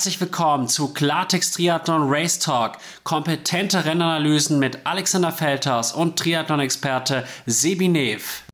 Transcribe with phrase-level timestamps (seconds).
[0.00, 2.78] Herzlich willkommen zu Klartext Triathlon Race Talk.
[3.02, 8.44] Kompetente Rennanalysen mit Alexander Feldhaus und Triathlon-Experte Sebi Nev.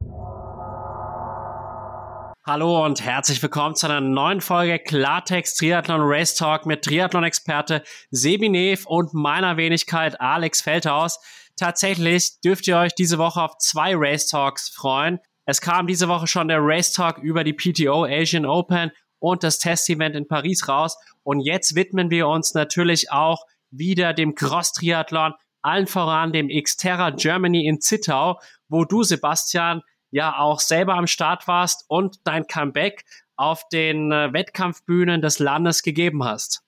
[2.45, 8.49] Hallo und herzlich willkommen zu einer neuen Folge Klartext Triathlon Race Talk mit Triathlon-Experte Sebi
[8.49, 11.21] Nev und meiner Wenigkeit Alex Feldhaus.
[11.55, 15.21] Tatsächlich dürft ihr euch diese Woche auf zwei Race Talks freuen.
[15.45, 18.91] Es kam diese Woche schon der Race Talk über die PTO Asian Open
[19.21, 20.97] und das Test-Event in Paris raus.
[21.27, 27.67] Und jetzt widmen wir uns natürlich auch wieder dem Cross-Triathlon, allen voran dem Xterra Germany
[27.67, 33.67] in Zittau, wo du, Sebastian, ja auch selber am Start warst und dein Comeback auf
[33.73, 36.63] den äh, Wettkampfbühnen des Landes gegeben hast.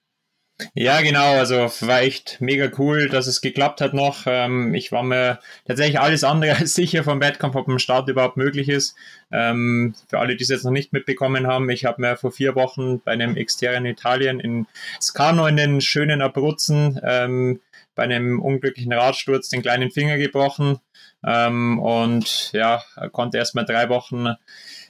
[0.74, 1.34] Ja, genau.
[1.34, 1.56] Also
[1.86, 4.24] war echt mega cool, dass es geklappt hat noch.
[4.26, 8.36] Ähm, ich war mir tatsächlich alles andere als sicher vom Wettkampf, ob ein Start überhaupt
[8.36, 8.96] möglich ist.
[9.30, 12.54] Ähm, für alle, die es jetzt noch nicht mitbekommen haben, ich habe mir vor vier
[12.56, 14.66] Wochen bei einem Externen Italien in
[15.00, 17.60] Scano in den schönen Abruzzen ähm,
[17.94, 20.78] bei einem unglücklichen Radsturz den kleinen Finger gebrochen
[21.24, 24.28] ähm, und ja, konnte erst mal drei Wochen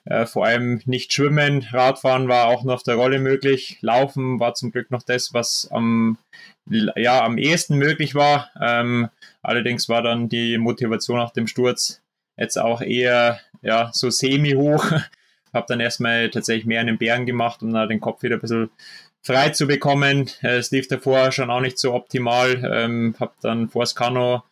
[0.08, 4.54] äh, vor allem nicht schwimmen, Radfahren war auch noch auf der Rolle möglich, Laufen war
[4.54, 6.16] zum Glück noch das, was am,
[6.66, 8.50] ja, am ehesten möglich war.
[8.58, 9.10] Ähm,
[9.42, 12.00] allerdings war dann die Motivation nach dem Sturz
[12.38, 14.92] jetzt auch eher ja, so semi-hoch.
[15.52, 18.40] Habe dann erstmal tatsächlich mehr in den Bergen gemacht, um da den Kopf wieder ein
[18.40, 18.70] bisschen
[19.22, 20.30] frei zu bekommen.
[20.40, 22.62] Es lief davor schon auch nicht so optimal.
[22.72, 24.42] Ähm, habe dann vor Skano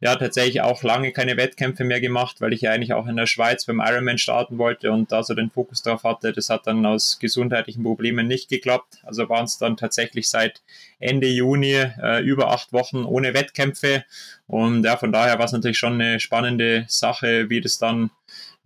[0.00, 3.26] ja tatsächlich auch lange keine Wettkämpfe mehr gemacht, weil ich ja eigentlich auch in der
[3.26, 6.32] Schweiz beim Ironman starten wollte und da so den Fokus drauf hatte.
[6.32, 8.98] Das hat dann aus gesundheitlichen Problemen nicht geklappt.
[9.04, 10.62] Also waren es dann tatsächlich seit
[10.98, 14.04] Ende Juni äh, über acht Wochen ohne Wettkämpfe.
[14.46, 18.10] Und ja, von daher war es natürlich schon eine spannende Sache, wie das dann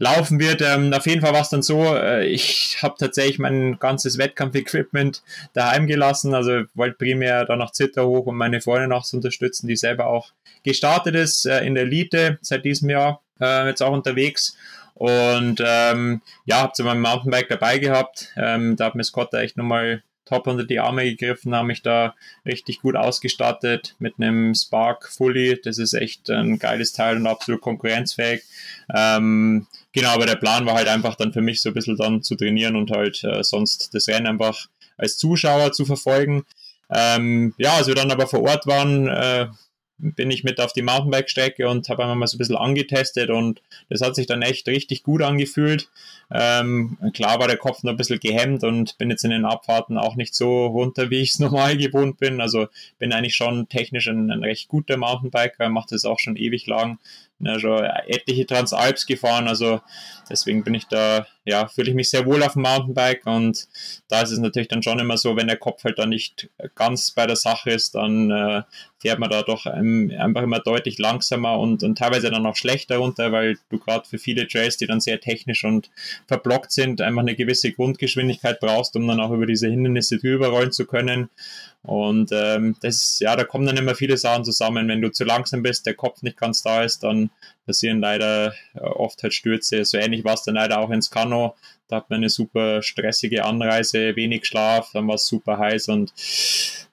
[0.04, 0.60] laufen wird.
[0.60, 5.22] Ähm, auf jeden Fall war es dann so, äh, ich habe tatsächlich mein ganzes Wettkampfequipment
[5.54, 6.34] daheim gelassen.
[6.34, 10.06] Also wollte primär dann nach Zitter hoch, um meine Freundin auch zu unterstützen, die selber
[10.06, 10.32] auch
[10.62, 14.56] gestartet ist äh, in der Elite seit diesem Jahr, äh, jetzt auch unterwegs.
[14.94, 18.30] Und ähm, ja, habe sie mein Mountainbike dabei gehabt.
[18.36, 22.14] Ähm, da hat mir Scott echt nochmal top unter die Arme gegriffen, haben mich da
[22.46, 25.60] richtig gut ausgestattet mit einem Spark Fully.
[25.62, 28.42] Das ist echt ein geiles Teil und absolut konkurrenzfähig.
[28.94, 32.22] Ähm, genau, aber der Plan war halt einfach dann für mich so ein bisschen dann
[32.22, 34.66] zu trainieren und halt äh, sonst das Rennen einfach
[34.98, 36.44] als Zuschauer zu verfolgen.
[36.90, 39.46] Ähm, ja, als wir dann aber vor Ort waren, äh,
[39.96, 43.62] bin ich mit auf die Mountainbike-Strecke und habe einmal mal so ein bisschen angetestet und
[43.88, 45.88] das hat sich dann echt richtig gut angefühlt.
[46.32, 49.96] Ähm, klar war der Kopf noch ein bisschen gehemmt und bin jetzt in den Abfahrten
[49.96, 52.40] auch nicht so runter, wie ich es normal gewohnt bin.
[52.40, 52.66] Also
[52.98, 56.98] bin eigentlich schon technisch ein, ein recht guter Mountainbiker, mache das auch schon ewig lang
[57.40, 59.80] ja, schon etliche Transalps gefahren, also
[60.30, 63.68] deswegen bin ich da, ja, fühle ich mich sehr wohl auf dem Mountainbike und
[64.08, 67.10] da ist es natürlich dann schon immer so, wenn der Kopf halt dann nicht ganz
[67.10, 68.62] bei der Sache ist, dann äh,
[68.98, 73.32] fährt man da doch einfach immer deutlich langsamer und, und teilweise dann auch schlechter runter,
[73.32, 75.90] weil du gerade für viele Trails, die dann sehr technisch und
[76.26, 80.72] verblockt sind, einfach eine gewisse Grundgeschwindigkeit brauchst, um dann auch über diese Hindernisse drüber rollen
[80.72, 81.28] zu können.
[81.84, 84.88] Und ähm, das, ja, da kommen dann immer viele Sachen zusammen.
[84.88, 87.30] Wenn du zu langsam bist, der Kopf nicht ganz da ist, dann
[87.66, 89.84] passieren leider äh, oft halt Stürze.
[89.84, 91.54] So ähnlich war es dann leider auch ins Kano.
[91.88, 96.14] Da hat man eine super stressige Anreise, wenig Schlaf, dann war es super heiß und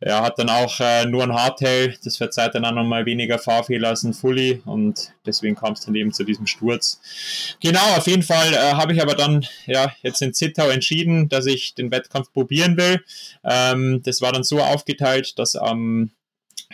[0.02, 1.96] er hat dann auch äh, nur ein Hardtail.
[2.04, 5.96] Das verzeiht dann auch nochmal weniger Fahrfehler als ein Fully und deswegen kam es dann
[5.96, 7.00] eben zu diesem Sturz.
[7.62, 11.46] Genau, auf jeden Fall äh, habe ich aber dann ja jetzt in Zittau entschieden, dass
[11.46, 13.02] ich den Wettkampf probieren will.
[13.46, 16.12] Ähm, das war dann so aufgeteilt, dass am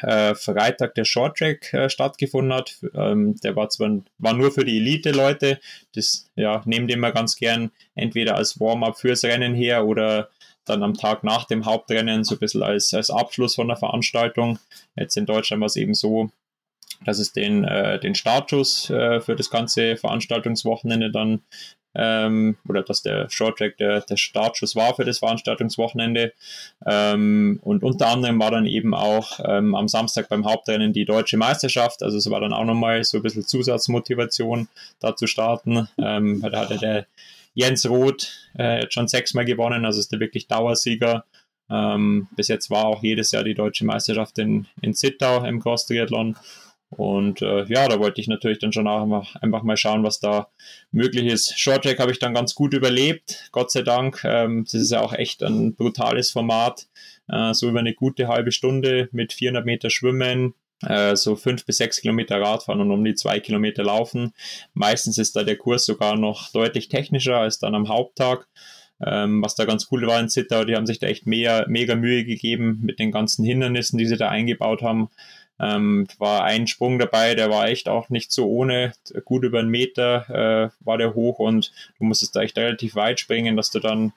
[0.02, 2.78] äh, Freitag der Shorttrack äh, stattgefunden hat.
[2.94, 5.60] Ähm, der war zwar war nur für die Elite-Leute,
[5.96, 10.30] das ja, nehmen den wir ganz gern entweder als Warm-up fürs Rennen her oder
[10.66, 14.60] dann am Tag nach dem Hauptrennen so ein bisschen als, als Abschluss von der Veranstaltung.
[14.96, 16.30] Jetzt in Deutschland war es eben so,
[17.06, 21.42] dass es den, äh, den Startschuss äh, für das ganze Veranstaltungswochenende dann
[21.98, 26.32] ähm, oder dass der Short Track der, der Startschuss war für das Veranstaltungswochenende.
[26.86, 31.38] Ähm, und unter anderem war dann eben auch ähm, am Samstag beim Hauptrennen die deutsche
[31.38, 32.04] Meisterschaft.
[32.04, 35.90] Also es war dann auch nochmal so ein bisschen Zusatzmotivation, da zu starten.
[35.98, 37.08] Ähm, da hatte der
[37.56, 41.26] Jens Roth äh, schon sechsmal gewonnen, also ist der wirklich Dauersieger.
[41.70, 46.38] Ähm, bis jetzt war auch jedes Jahr die deutsche Meisterschaft in, in Zittau im Cross-Triathlon.
[46.90, 50.48] Und äh, ja, da wollte ich natürlich dann schon einfach, einfach mal schauen, was da
[50.92, 51.60] möglich ist.
[51.60, 54.22] Short Track habe ich dann ganz gut überlebt, Gott sei Dank.
[54.24, 56.88] Ähm, das ist ja auch echt ein brutales Format.
[57.28, 61.78] Äh, so über eine gute halbe Stunde mit 400 Meter Schwimmen, äh, so fünf bis
[61.78, 64.34] sechs Kilometer Radfahren und um die zwei Kilometer laufen.
[64.74, 68.48] Meistens ist da der Kurs sogar noch deutlich technischer als dann am Haupttag.
[69.06, 71.96] Ähm, was da ganz cool war in Zittau, die haben sich da echt mega, mega
[71.96, 75.10] Mühe gegeben mit den ganzen Hindernissen, die sie da eingebaut haben.
[75.60, 78.94] Ähm, war ein Sprung dabei, der war echt auch nicht so ohne.
[79.26, 83.20] Gut über einen Meter äh, war der hoch und du musstest da echt relativ weit
[83.20, 84.14] springen, dass du dann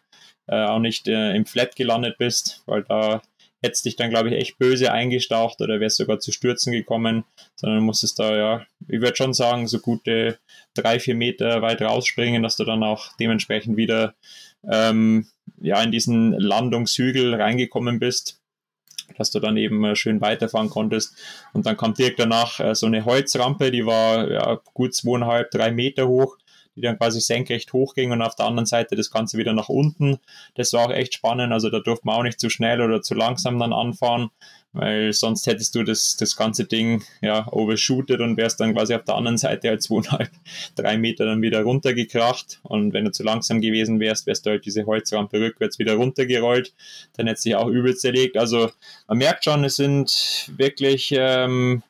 [0.47, 3.23] äh, auch nicht äh, im Flat gelandet bist, weil da
[3.63, 7.25] hättest dich dann, glaube ich, echt böse eingestaucht oder wärst sogar zu Stürzen gekommen,
[7.57, 10.39] sondern musstest da, ja, ich würde schon sagen, so gute
[10.75, 14.15] drei, vier Meter weit rausspringen, dass du dann auch dementsprechend wieder
[14.71, 15.27] ähm,
[15.61, 18.40] ja, in diesen Landungshügel reingekommen bist
[19.21, 21.15] dass du dann eben äh, schön weiterfahren konntest.
[21.53, 25.71] Und dann kam direkt danach äh, so eine Holzrampe, die war ja, gut zweieinhalb, drei
[25.71, 26.39] Meter hoch,
[26.81, 30.19] die dann quasi senkrecht hochging und auf der anderen Seite das Ganze wieder nach unten.
[30.55, 31.53] Das war auch echt spannend.
[31.53, 34.31] Also da durfte man auch nicht zu schnell oder zu langsam dann anfahren
[34.73, 39.05] weil sonst hättest du das, das ganze Ding ja overshootet und wärst dann quasi auf
[39.05, 40.31] der anderen Seite halt zweieinhalb,
[40.77, 44.67] drei Meter dann wieder runtergekracht und wenn du zu langsam gewesen wärst, wärst du halt
[44.67, 46.75] diese Holzrampe rückwärts wieder runtergerollt,
[47.17, 48.37] dann hättest du dich auch übel zerlegt.
[48.37, 48.71] Also
[49.09, 51.83] man merkt schon, es sind wirklich, ähm,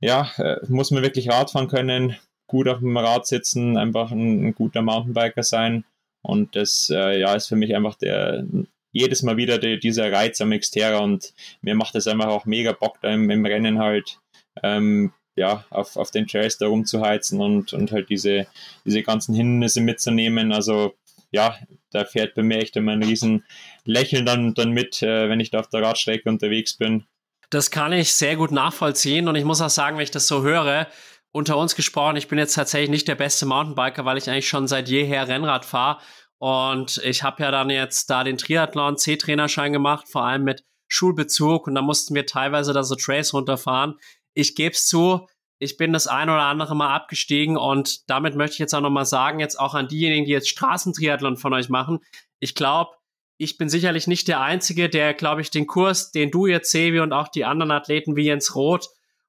[0.00, 2.16] ja, äh, muss man wirklich Rad fahren können,
[2.48, 5.84] gut auf dem Rad sitzen, einfach ein, ein guter Mountainbiker sein
[6.22, 8.44] und das äh, ja, ist für mich einfach der
[8.90, 12.72] jedes Mal wieder die, dieser Reiz am Xterra und mir macht es einfach auch mega
[12.72, 14.18] Bock, da im, im Rennen halt
[14.62, 18.46] ähm, ja, auf, auf den Trails da rumzuheizen und, und halt diese,
[18.84, 20.52] diese ganzen Hindernisse mitzunehmen.
[20.52, 20.94] Also
[21.30, 21.56] ja,
[21.92, 23.44] da fährt bei mir echt immer ein riesen
[23.84, 27.04] Lächeln dann, dann mit, äh, wenn ich da auf der Radstrecke unterwegs bin.
[27.50, 30.42] Das kann ich sehr gut nachvollziehen und ich muss auch sagen, wenn ich das so
[30.42, 30.88] höre,
[31.38, 34.66] unter uns gesprochen, ich bin jetzt tatsächlich nicht der beste Mountainbiker, weil ich eigentlich schon
[34.66, 35.98] seit jeher Rennrad fahre
[36.38, 41.66] und ich habe ja dann jetzt da den Triathlon C-Trainerschein gemacht, vor allem mit Schulbezug.
[41.66, 43.94] Und da mussten wir teilweise da so Trails runterfahren.
[44.34, 45.26] Ich gebe es zu,
[45.58, 49.06] ich bin das ein oder andere Mal abgestiegen und damit möchte ich jetzt auch nochmal
[49.06, 51.98] sagen, jetzt auch an diejenigen, die jetzt Straßentriathlon von euch machen.
[52.38, 52.92] Ich glaube,
[53.36, 57.00] ich bin sicherlich nicht der Einzige, der, glaube ich, den Kurs, den du jetzt, Sevi,
[57.00, 58.88] und auch die anderen Athleten wie Jens Roth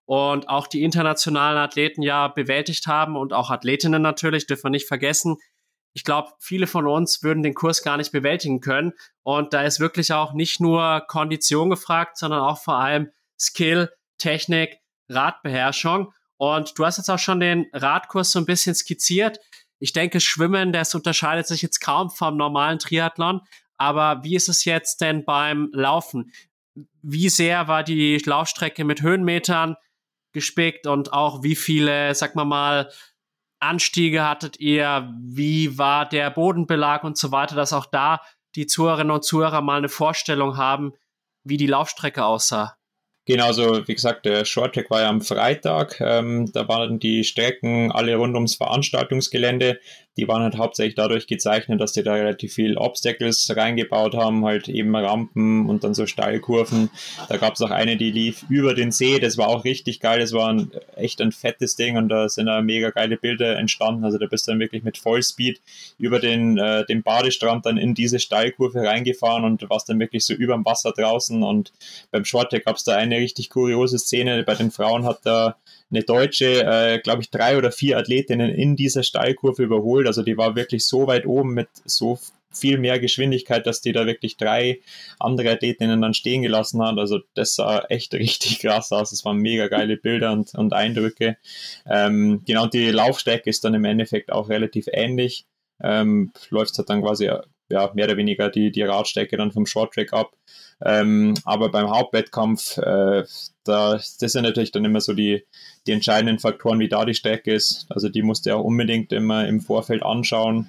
[0.10, 4.88] und auch die internationalen Athleten ja bewältigt haben und auch Athletinnen natürlich, dürfen wir nicht
[4.88, 5.38] vergessen
[5.94, 8.94] ich glaube, viele von uns würden den Kurs gar nicht bewältigen können.
[9.24, 13.10] Und da ist wirklich auch nicht nur Kondition gefragt, sondern auch vor allem
[13.40, 14.78] Skill, Technik,
[15.10, 16.14] Radbeherrschung.
[16.38, 19.40] Und du hast jetzt auch schon den Radkurs so ein bisschen skizziert.
[19.80, 23.42] Ich denke, Schwimmen, das unterscheidet sich jetzt kaum vom normalen Triathlon.
[23.78, 26.32] Aber wie ist es jetzt denn beim Laufen?
[27.02, 29.76] Wie sehr war die Laufstrecke mit Höhenmetern
[30.32, 32.92] gespickt und auch wie viele, sag mal mal,
[33.60, 35.14] Anstiege hattet ihr?
[35.22, 38.22] Wie war der Bodenbelag und so weiter, dass auch da
[38.56, 40.94] die Zuhörerinnen und Zuhörer mal eine Vorstellung haben,
[41.44, 42.76] wie die Laufstrecke aussah?
[43.26, 46.02] Genau, also wie gesagt, der Short Track war ja am Freitag.
[46.02, 49.80] Ähm, da waren die Strecken alle rund ums Veranstaltungsgelände
[50.20, 54.68] die waren halt hauptsächlich dadurch gezeichnet, dass die da relativ viel Obstacles reingebaut haben, halt
[54.68, 56.90] eben Rampen und dann so Steilkurven.
[57.30, 60.20] Da gab es auch eine, die lief über den See, das war auch richtig geil,
[60.20, 64.04] das war ein, echt ein fettes Ding und da sind da mega geile Bilder entstanden.
[64.04, 65.62] Also da bist du dann wirklich mit Vollspeed
[65.98, 70.34] über den, äh, den Badestrand dann in diese Steilkurve reingefahren und warst dann wirklich so
[70.34, 71.72] über dem Wasser draußen und
[72.12, 74.44] beim Shorttrack gab es da eine richtig kuriose Szene.
[74.44, 75.56] Bei den Frauen hat da
[75.92, 80.08] eine deutsche, äh, glaube ich, drei oder vier Athletinnen in dieser Steilkurve überholt.
[80.10, 82.20] Also die war wirklich so weit oben mit so
[82.52, 84.82] viel mehr Geschwindigkeit, dass die da wirklich drei
[85.20, 86.98] andere Athletinnen dann stehen gelassen hat.
[86.98, 89.12] Also das sah echt richtig krass aus.
[89.12, 91.38] Es waren mega geile Bilder und, und Eindrücke.
[91.86, 95.46] Ähm, genau, die Laufstrecke ist dann im Endeffekt auch relativ ähnlich.
[95.82, 97.30] Ähm, läuft halt dann quasi
[97.70, 100.36] ja, mehr oder weniger die, die Radstrecke dann vom Shorttrack ab.
[100.84, 103.24] Ähm, aber beim Hauptwettkampf, äh,
[103.64, 105.46] da, das sind natürlich dann immer so die,
[105.86, 107.86] die entscheidenden Faktoren, wie da die Strecke ist.
[107.90, 110.68] Also die musst du auch unbedingt immer im Vorfeld anschauen.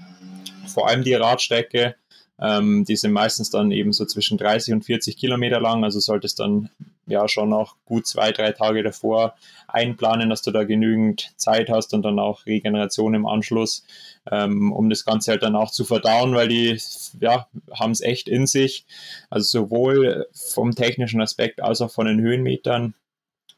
[0.67, 1.95] Vor allem die Radstrecke.
[2.41, 6.41] Ähm, die sind meistens dann eben so zwischen 30 und 40 Kilometer lang, also solltest
[6.41, 6.71] dann
[7.07, 9.35] ja schon auch gut zwei, drei Tage davor
[9.69, 13.85] einplanen, dass du da genügend Zeit hast und dann auch Regeneration im Anschluss,
[14.31, 16.81] ähm, um das Ganze halt dann auch zu verdauen, weil die
[17.21, 17.47] ja,
[17.79, 18.87] haben es echt in sich.
[19.29, 22.95] Also sowohl vom technischen Aspekt als auch von den Höhenmetern.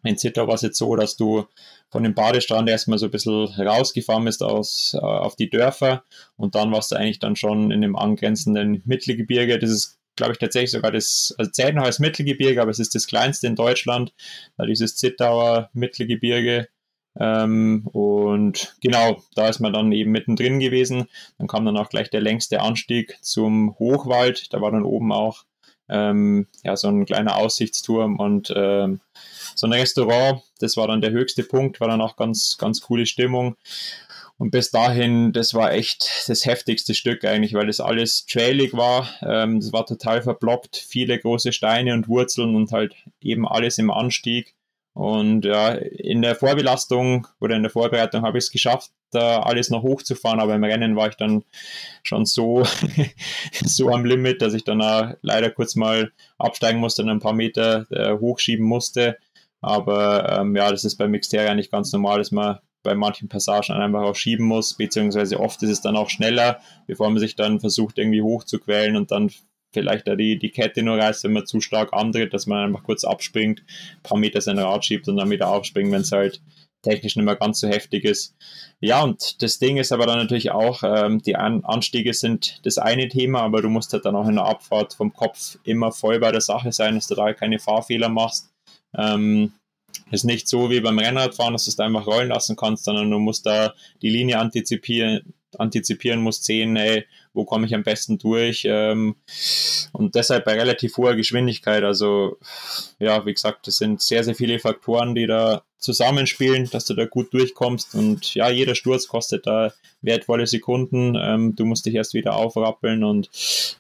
[0.03, 1.47] In Zittau war es jetzt so, dass du
[1.93, 6.03] von dem Badestrand erstmal so ein bisschen rausgefahren bist aus, äh, auf die Dörfer
[6.37, 9.59] und dann warst du eigentlich dann schon in dem angrenzenden Mittelgebirge.
[9.59, 12.95] Das ist, glaube ich, tatsächlich sogar das, also zählt noch als Mittelgebirge, aber es ist
[12.95, 14.15] das kleinste in Deutschland,
[14.67, 16.69] dieses Zittauer Mittelgebirge.
[17.21, 21.09] Ähm, und genau, da ist man dann eben mittendrin gewesen.
[21.37, 24.51] Dann kam dann auch gleich der längste Anstieg zum Hochwald.
[24.55, 25.45] Da war dann oben auch
[25.91, 29.01] ähm, ja, so ein kleiner Aussichtsturm und ähm,
[29.55, 30.43] so ein Restaurant.
[30.61, 33.57] Das war dann der höchste Punkt, war dann auch ganz, ganz coole Stimmung.
[34.39, 39.09] Und bis dahin, das war echt das heftigste Stück eigentlich, weil das alles trailig war.
[39.23, 43.91] Ähm, das war total verblockt, viele große Steine und Wurzeln und halt eben alles im
[43.91, 44.55] Anstieg.
[44.95, 49.71] Und ja, in der Vorbelastung oder in der Vorbereitung habe ich es geschafft, da alles
[49.71, 51.45] noch hochzufahren, aber im Rennen war ich dann
[52.03, 52.65] schon so,
[53.65, 57.87] so am Limit, dass ich dann leider kurz mal absteigen musste und ein paar Meter
[57.91, 59.17] äh, hochschieben musste.
[59.63, 63.73] Aber ähm, ja, das ist bei Mixteria nicht ganz normal, dass man bei manchen Passagen
[63.73, 67.61] einfach auch schieben muss, beziehungsweise oft ist es dann auch schneller, bevor man sich dann
[67.61, 69.31] versucht, irgendwie hochzuquälen und dann
[69.73, 72.83] vielleicht da die, die Kette nur reißt, wenn man zu stark andreht, dass man einfach
[72.83, 76.43] kurz abspringt, ein paar Meter sein Rad schiebt und dann wieder aufspringt, wenn es halt
[76.83, 78.35] technisch nicht mehr ganz so heftig ist.
[78.81, 82.79] Ja, und das Ding ist aber dann natürlich auch, ähm, die An Anstiege sind das
[82.79, 86.19] eine Thema, aber du musst halt dann auch in der Abfahrt vom Kopf immer voll
[86.19, 88.52] bei der Sache sein, dass du da keine Fahrfehler machst.
[88.97, 89.53] Ähm,
[90.11, 93.19] ist nicht so wie beim Rennradfahren, dass du es einfach rollen lassen kannst, sondern du
[93.19, 98.65] musst da die Linie antizipieren, antizipieren musst, sehen, ey, wo komme ich am besten durch.
[98.67, 99.17] Ähm,
[99.93, 101.85] und deshalb bei relativ hoher Geschwindigkeit.
[101.85, 102.39] Also,
[102.99, 107.07] ja, wie gesagt, das sind sehr, sehr viele Faktoren, die da zusammenspielen, dass du da
[107.07, 107.95] gut durchkommst.
[107.95, 111.17] Und ja, jeder Sturz kostet da wertvolle Sekunden.
[111.21, 113.29] Ähm, du musst dich erst wieder aufrappeln und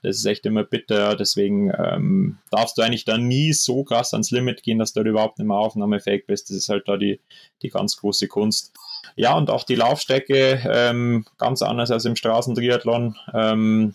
[0.02, 1.17] das ist echt immer bitter.
[1.17, 5.11] Deswegen ähm, darfst du eigentlich da nie so krass ans Limit gehen, dass du da
[5.11, 6.50] überhaupt nicht mehr aufnahmefähig bist.
[6.50, 7.21] Das ist halt da die,
[7.62, 8.73] die ganz große Kunst.
[9.16, 13.16] Ja, und auch die Laufstrecke ähm, ganz anders als im Straßentriathlon.
[13.35, 13.95] Ähm,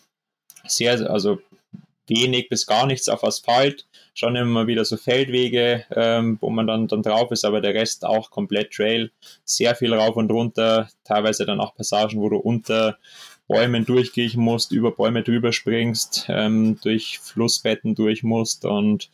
[0.65, 1.39] sehr, also
[2.07, 6.87] wenig bis gar nichts auf Asphalt, schon immer wieder so Feldwege, ähm, wo man dann,
[6.87, 9.11] dann drauf ist, aber der Rest auch komplett Trail,
[9.43, 12.97] sehr viel rauf und runter, teilweise dann auch Passagen, wo du unter
[13.47, 19.09] Bäumen durchgehen musst, über Bäume drüber springst, ähm, durch Flussbetten durch musst und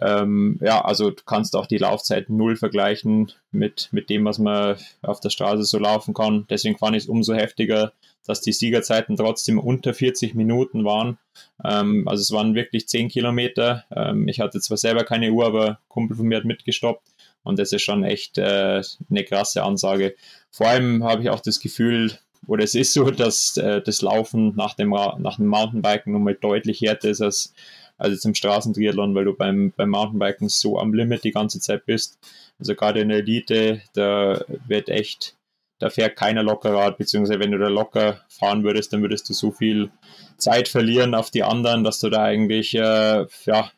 [0.00, 4.76] ähm, ja, also du kannst auch die Laufzeit null vergleichen mit, mit dem, was man
[5.02, 6.46] auf der Straße so laufen kann.
[6.50, 7.92] Deswegen fand ich es umso heftiger,
[8.26, 11.18] dass die Siegerzeiten trotzdem unter 40 Minuten waren.
[11.64, 13.84] Ähm, also es waren wirklich 10 Kilometer.
[13.94, 17.06] Ähm, ich hatte zwar selber keine Uhr, aber ein Kumpel von mir hat mitgestoppt.
[17.42, 20.16] Und das ist schon echt äh, eine krasse Ansage.
[20.50, 24.54] Vor allem habe ich auch das Gefühl, oder es ist so, dass äh, das Laufen
[24.56, 27.54] nach dem, nach dem Mountainbiken nochmal deutlich härter ist als
[27.98, 32.18] als zum Straßentriathlon, weil du beim, beim Mountainbiken so am Limit die ganze Zeit bist.
[32.58, 35.36] Also gerade in der Elite, da wird echt,
[35.78, 39.34] da fährt keiner locker Rad, beziehungsweise wenn du da locker fahren würdest, dann würdest du
[39.34, 39.90] so viel
[40.36, 43.70] Zeit verlieren auf die anderen, dass du da eigentlich äh, ja,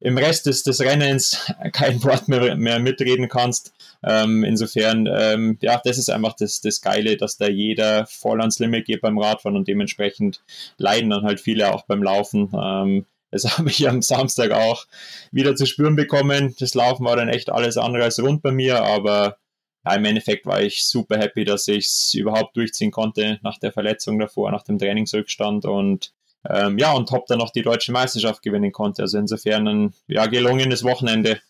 [0.00, 3.72] im Rest des, des Rennens kein Wort mehr, mehr mitreden kannst.
[4.02, 8.58] Ähm, insofern, ähm, ja, das ist einfach das, das Geile, dass da jeder voll ans
[8.58, 10.42] Limit geht beim Radfahren und dementsprechend
[10.78, 12.50] leiden dann halt viele auch beim Laufen.
[12.54, 14.86] Ähm, das habe ich am Samstag auch
[15.30, 16.54] wieder zu spüren bekommen.
[16.58, 19.36] Das Laufen war dann echt alles andere als rund bei mir, aber
[19.84, 23.72] ja, im Endeffekt war ich super happy, dass ich es überhaupt durchziehen konnte nach der
[23.72, 26.12] Verletzung davor, nach dem Trainingsrückstand und
[26.48, 29.02] ähm, ja, und top dann noch die deutsche Meisterschaft gewinnen konnte.
[29.02, 31.40] Also insofern ein ja, gelungenes Wochenende.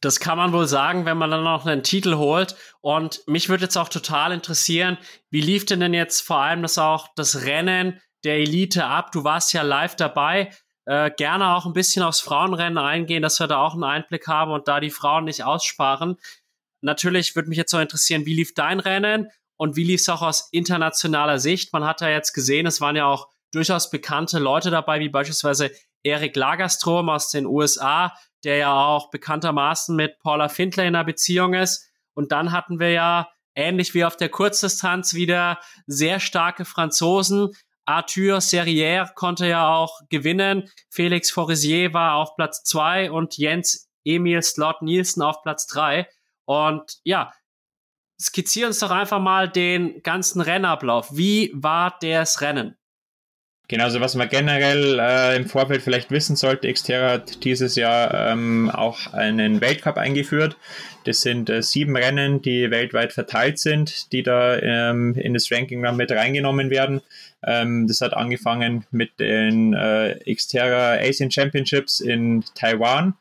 [0.00, 2.56] Das kann man wohl sagen, wenn man dann noch einen Titel holt.
[2.80, 4.98] Und mich würde jetzt auch total interessieren,
[5.30, 9.12] wie lief denn denn jetzt vor allem das auch das Rennen der Elite ab?
[9.12, 10.50] Du warst ja live dabei
[10.86, 14.50] äh, gerne auch ein bisschen aufs Frauenrennen eingehen, dass wir da auch einen Einblick haben
[14.50, 16.16] und da die Frauen nicht aussparen.
[16.80, 20.22] Natürlich würde mich jetzt noch interessieren, wie lief dein Rennen und wie lief es auch
[20.22, 21.72] aus internationaler Sicht?
[21.72, 25.70] Man hat ja jetzt gesehen, es waren ja auch durchaus bekannte Leute dabei, wie beispielsweise
[26.02, 31.54] Erik Lagerstrom aus den USA, der ja auch bekanntermaßen mit Paula Findlay in einer Beziehung
[31.54, 31.90] ist.
[32.14, 37.50] Und dann hatten wir ja ähnlich wie auf der Kurzdistanz wieder sehr starke Franzosen,
[37.90, 40.70] Arthur Serrière konnte ja auch gewinnen.
[40.90, 46.08] Felix Forisier war auf Platz zwei und Jens Emil Slot Nielsen auf Platz drei.
[46.44, 47.32] Und ja,
[48.20, 51.08] skizziere uns doch einfach mal den ganzen Rennablauf.
[51.16, 52.76] Wie war das Rennen?
[53.70, 58.12] Genau, also was man generell äh, im Vorfeld vielleicht wissen sollte, Xterra hat dieses Jahr
[58.32, 60.56] ähm, auch einen Weltcup eingeführt.
[61.04, 65.80] Das sind äh, sieben Rennen, die weltweit verteilt sind, die da ähm, in das Ranking
[65.84, 67.00] dann mit reingenommen werden.
[67.46, 73.14] Ähm, das hat angefangen mit den äh, Xterra Asian Championships in Taiwan.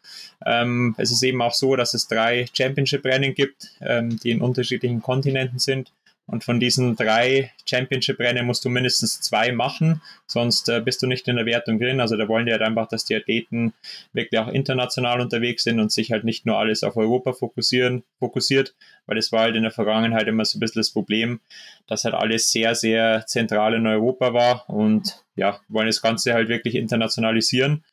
[0.47, 5.03] Ähm, es ist eben auch so, dass es drei Championship-Rennen gibt, ähm, die in unterschiedlichen
[5.03, 5.91] Kontinenten sind.
[6.29, 11.27] Und von diesen drei Championship-Rennen musst du mindestens zwei machen, sonst äh, bist du nicht
[11.27, 11.99] in der Wertung drin.
[11.99, 13.73] Also da wollen die halt einfach, dass die Athleten
[14.13, 18.75] wirklich auch international unterwegs sind und sich halt nicht nur alles auf Europa fokussieren, fokussiert,
[19.07, 21.39] weil es war halt in der Vergangenheit immer so ein bisschen das Problem,
[21.87, 26.47] dass halt alles sehr, sehr zentral in Europa war und ja, wollen das Ganze halt
[26.47, 27.83] wirklich internationalisieren.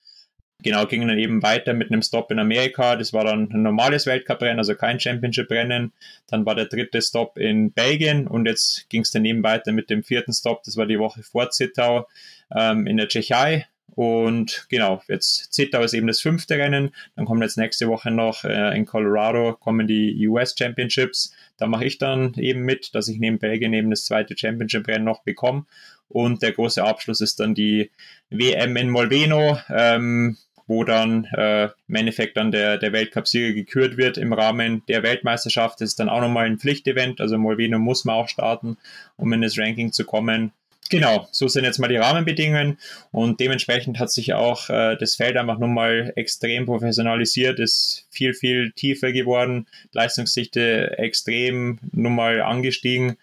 [0.62, 2.96] Genau, ging dann eben weiter mit einem Stop in Amerika.
[2.96, 5.92] Das war dann ein normales Weltcuprennen, also kein Championship-Rennen.
[6.28, 9.90] Dann war der dritte Stop in Belgien und jetzt ging es dann eben weiter mit
[9.90, 10.62] dem vierten Stop.
[10.64, 12.08] Das war die Woche vor Zittau
[12.54, 13.66] ähm, in der Tschechei.
[13.94, 16.90] Und genau, jetzt Zittau ist eben das fünfte Rennen.
[17.16, 21.34] Dann kommt jetzt nächste Woche noch äh, in Colorado kommen die US Championships.
[21.56, 25.22] Da mache ich dann eben mit, dass ich neben Belgien eben das zweite Championship-Rennen noch
[25.22, 25.64] bekomme.
[26.08, 27.90] Und der große Abschluss ist dann die
[28.30, 29.58] WM in Molveno.
[29.70, 30.36] Ähm,
[30.66, 35.80] wo dann äh, im Endeffekt dann der, der Weltcup-Sieger gekürt wird im Rahmen der Weltmeisterschaft.
[35.80, 38.76] Das ist dann auch nochmal ein Pflichtevent, also Molveno muss man auch starten,
[39.16, 40.52] um in das Ranking zu kommen.
[40.88, 42.78] Genau, so sind jetzt mal die Rahmenbedingungen
[43.10, 48.70] und dementsprechend hat sich auch äh, das Feld einfach nochmal extrem professionalisiert, ist viel, viel
[48.70, 53.16] tiefer geworden, Leistungsdichte extrem nochmal angestiegen.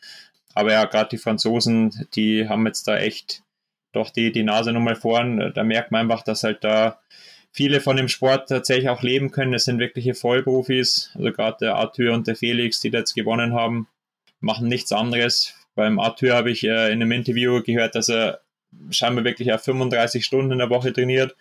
[0.53, 3.43] Aber ja, gerade die Franzosen, die haben jetzt da echt
[3.93, 5.53] doch die, die Nase nochmal vorn.
[5.55, 6.99] Da merkt man einfach, dass halt da
[7.53, 9.53] viele von dem Sport tatsächlich auch leben können.
[9.53, 11.11] Das sind wirkliche Vollprofis.
[11.13, 13.87] Also gerade der Arthur und der Felix, die da jetzt gewonnen haben,
[14.41, 15.53] machen nichts anderes.
[15.75, 18.41] Beim Arthur habe ich äh, in einem Interview gehört, dass er
[18.89, 21.35] scheinbar wirklich auf 35 Stunden in der Woche trainiert,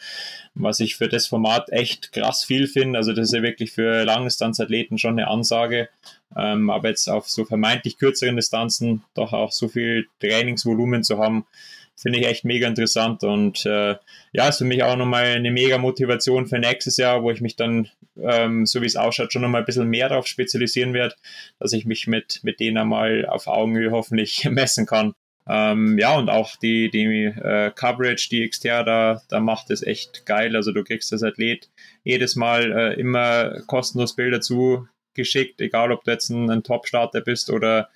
[0.55, 2.99] was ich für das Format echt krass viel finde.
[2.99, 5.89] Also das ist ja wirklich für Langdistanzathleten schon eine Ansage.
[6.37, 11.47] Ähm, aber jetzt auf so vermeintlich kürzeren Distanzen doch auch so viel Trainingsvolumen zu haben,
[11.97, 13.97] finde ich echt mega interessant und äh,
[14.33, 17.57] ja, ist für mich auch nochmal eine mega Motivation für nächstes Jahr, wo ich mich
[17.57, 17.89] dann,
[18.21, 21.15] ähm, so wie es ausschaut, schon nochmal ein bisschen mehr darauf spezialisieren werde,
[21.59, 25.15] dass ich mich mit, mit denen einmal auf Augenhöhe hoffentlich messen kann.
[25.49, 30.25] Ähm, ja, und auch die, die äh, Coverage, die Xterra da, da macht, ist echt
[30.25, 30.55] geil.
[30.55, 31.69] Also du kriegst als Athlet
[32.05, 37.51] jedes Mal äh, immer kostenlos Bilder zugeschickt, egal ob du jetzt ein, ein Top-Starter bist
[37.51, 37.89] oder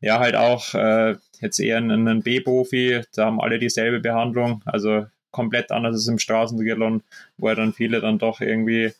[0.00, 5.06] ja, halt auch äh, jetzt eher ein, ein B-Profi, da haben alle dieselbe Behandlung, also
[5.30, 7.02] komplett anders als im Straßentriathlon,
[7.36, 8.92] wo ja dann viele dann doch irgendwie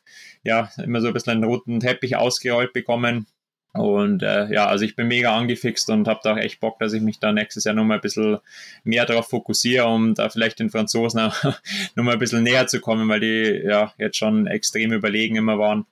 [0.45, 3.27] ja immer so ein bisschen einen roten Teppich ausgerollt bekommen.
[3.73, 6.93] Und äh, ja, also ich bin mega angefixt und habe da auch echt Bock, dass
[6.93, 8.39] ich mich da nächstes Jahr nochmal ein bisschen
[8.85, 11.21] mehr darauf fokussiere, um da vielleicht den Franzosen
[11.95, 15.87] nochmal ein bisschen näher zu kommen, weil die ja jetzt schon extrem überlegen immer waren.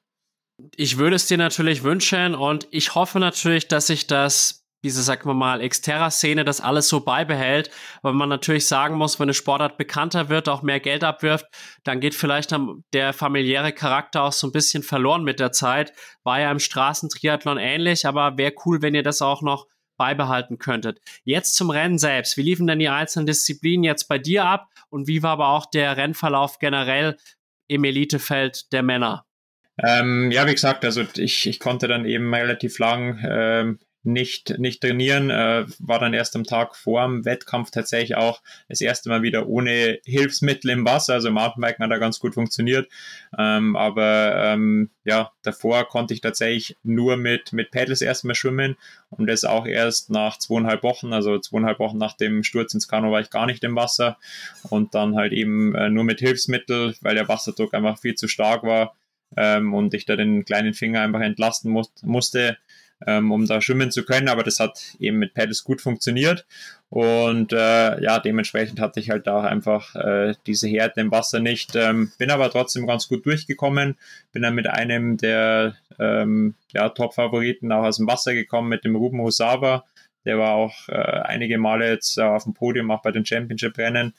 [0.77, 5.29] Ich würde es dir natürlich wünschen und ich hoffe natürlich, dass sich das diese, sagen
[5.29, 7.71] wir mal, Exterra-Szene das alles so beibehält,
[8.03, 11.47] weil man natürlich sagen muss, wenn eine Sportart bekannter wird, auch mehr Geld abwirft,
[11.83, 12.55] dann geht vielleicht
[12.93, 15.93] der familiäre Charakter auch so ein bisschen verloren mit der Zeit.
[16.23, 19.67] War ja im Straßentriathlon ähnlich, aber wäre cool, wenn ihr das auch noch
[19.97, 21.01] beibehalten könntet.
[21.25, 22.37] Jetzt zum Rennen selbst.
[22.37, 25.67] Wie liefen denn die einzelnen Disziplinen jetzt bei dir ab und wie war aber auch
[25.67, 27.17] der Rennverlauf generell
[27.69, 29.25] im Elitefeld der Männer?
[29.83, 34.83] Ähm, ja, wie gesagt, also ich, ich konnte dann eben relativ lang ähm, nicht, nicht
[34.83, 39.23] trainieren, äh, war dann erst am Tag vor dem Wettkampf tatsächlich auch das erste Mal
[39.23, 41.15] wieder ohne Hilfsmittel im Wasser.
[41.15, 42.89] Also Mountainbiken hat da ganz gut funktioniert.
[43.39, 48.77] Ähm, aber ähm, ja, davor konnte ich tatsächlich nur mit, mit Pedals erstmal schwimmen
[49.11, 53.11] und das auch erst nach zweieinhalb Wochen, also zweieinhalb Wochen nach dem Sturz ins Kanu
[53.11, 54.19] war ich gar nicht im Wasser
[54.69, 58.63] und dann halt eben äh, nur mit Hilfsmittel, weil der Wasserdruck einfach viel zu stark
[58.65, 58.95] war
[59.37, 62.59] ähm, und ich da den kleinen Finger einfach entlasten muss, musste
[63.07, 66.47] ähm, um da schwimmen zu können, aber das hat eben mit Pedals gut funktioniert.
[66.91, 71.75] Und äh, ja, dementsprechend hatte ich halt da einfach äh, diese Härte im Wasser nicht,
[71.75, 73.97] ähm, bin aber trotzdem ganz gut durchgekommen,
[74.33, 78.97] bin dann mit einem der ähm, ja, Top-Favoriten auch aus dem Wasser gekommen, mit dem
[78.97, 79.85] Ruben Hosava,
[80.25, 84.15] der war auch äh, einige Male jetzt äh, auf dem Podium, auch bei den Championship-Rennen.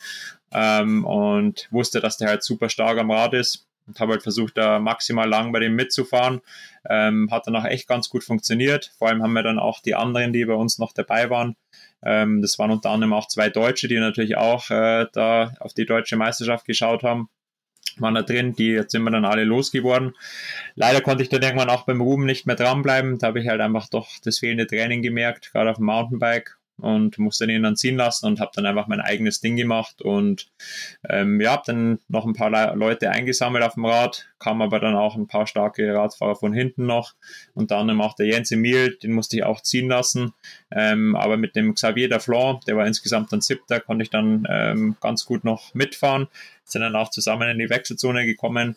[0.52, 4.58] Ähm, und wusste, dass der halt super stark am Rad ist und habe halt versucht,
[4.58, 6.41] da maximal lang bei dem mitzufahren.
[6.88, 8.93] Ähm, hat dann auch echt ganz gut funktioniert.
[8.98, 11.56] Vor allem haben wir dann auch die anderen, die bei uns noch dabei waren.
[12.04, 15.86] Ähm, das waren unter anderem auch zwei Deutsche, die natürlich auch äh, da auf die
[15.86, 17.30] deutsche Meisterschaft geschaut haben.
[17.98, 20.13] Waren da drin, die jetzt sind wir dann alle losgeworden.
[20.76, 23.19] Leider konnte ich dann irgendwann auch beim Ruben nicht mehr dranbleiben.
[23.19, 27.18] Da habe ich halt einfach doch das fehlende Training gemerkt, gerade auf dem Mountainbike und
[27.18, 30.48] musste den dann ziehen lassen und habe dann einfach mein eigenes Ding gemacht und
[31.08, 34.80] ähm, ja, habe dann noch ein paar Le Leute eingesammelt auf dem Rad, kam aber
[34.80, 37.14] dann auch ein paar starke Radfahrer von hinten noch,
[37.54, 40.34] unter anderem auch der Jens Emil, den musste ich auch ziehen lassen,
[40.72, 44.98] ähm, aber mit dem Xavier Daflon, der war insgesamt dann siebter, konnte ich dann ähm,
[45.00, 46.28] ganz gut noch mitfahren,
[46.66, 48.76] sind dann auch zusammen in die Wechselzone gekommen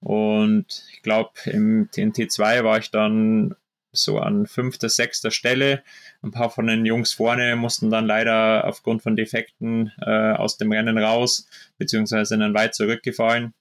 [0.00, 3.54] und ich glaube im TNT2 war ich dann
[3.96, 5.82] so an fünfter, sechster Stelle.
[6.22, 10.72] Ein paar von den Jungs vorne mussten dann leider aufgrund von Defekten äh, aus dem
[10.72, 13.54] Rennen raus, beziehungsweise sind dann weit zurückgefallen.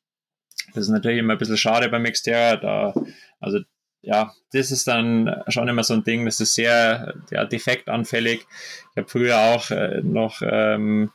[0.74, 2.93] Das ist natürlich immer ein bisschen schade beim Xterra, da,
[3.39, 3.60] also
[4.05, 8.45] ja, das ist dann schon immer so ein Ding, das ist sehr ja, defektanfällig.
[8.91, 11.11] Ich habe früher auch äh, noch ähm,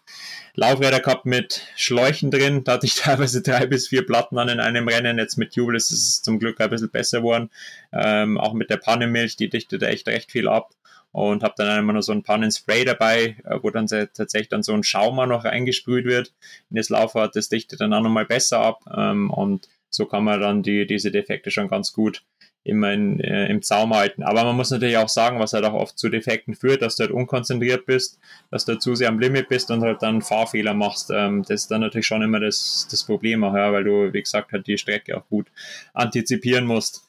[0.55, 2.65] Laufräder gehabt mit Schläuchen drin.
[2.65, 5.19] Da hatte ich teilweise drei bis vier Platten an in einem Rennen.
[5.19, 7.51] Jetzt mit Jubel ist es zum Glück ein bisschen besser geworden.
[7.93, 10.71] Ähm, auch mit der Pannenmilch, die dichtet echt recht viel ab.
[11.13, 14.73] Und habe dann immer noch so ein Pannenspray dabei, äh, wo dann tatsächlich dann so
[14.75, 16.33] ein Schaumer noch reingesprüht wird
[16.71, 17.37] in das Laufrad.
[17.37, 18.81] Das dichtet dann auch nochmal besser ab.
[18.97, 22.23] Ähm, und so kann man dann die, diese Defekte schon ganz gut
[22.63, 24.23] immer in, äh, im Zaum halten.
[24.23, 27.05] Aber man muss natürlich auch sagen, was halt auch oft zu Defekten führt, dass du
[27.05, 28.19] halt unkonzentriert bist,
[28.51, 31.11] dass du zu sehr am Limit bist und halt dann Fahrfehler machst.
[31.11, 34.23] Ähm, das ist dann natürlich schon immer das, das Problem auch, ja, weil du, wie
[34.23, 35.47] gesagt, halt die Strecke auch gut
[35.95, 37.09] antizipieren musst.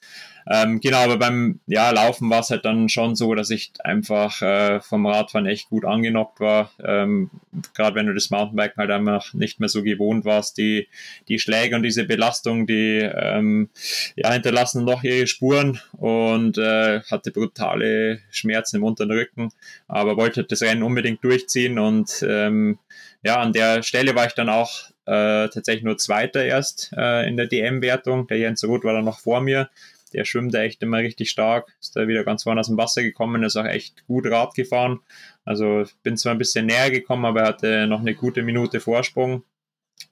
[0.49, 4.41] Ähm, genau, aber beim ja, Laufen war es halt dann schon so, dass ich einfach
[4.41, 6.71] äh, vom Radfahren echt gut angenockt war.
[6.83, 7.29] Ähm,
[7.73, 10.87] Gerade wenn du das Mountainbiken halt einfach nicht mehr so gewohnt warst, die,
[11.27, 13.69] die Schläge und diese Belastung, die ähm,
[14.15, 19.51] ja, hinterlassen noch ihre Spuren und äh, hatte brutale Schmerzen im unteren Rücken,
[19.87, 22.79] aber wollte das Rennen unbedingt durchziehen und ähm,
[23.23, 27.37] ja, an der Stelle war ich dann auch äh, tatsächlich nur Zweiter erst äh, in
[27.37, 28.27] der DM-Wertung.
[28.27, 29.69] Der Jens Roth war dann noch vor mir
[30.13, 33.43] der schwimmt echt immer richtig stark, ist da wieder ganz vorne aus dem Wasser gekommen,
[33.43, 34.99] ist auch echt gut Rad gefahren.
[35.45, 39.43] Also bin zwar ein bisschen näher gekommen, aber er hatte noch eine gute Minute Vorsprung.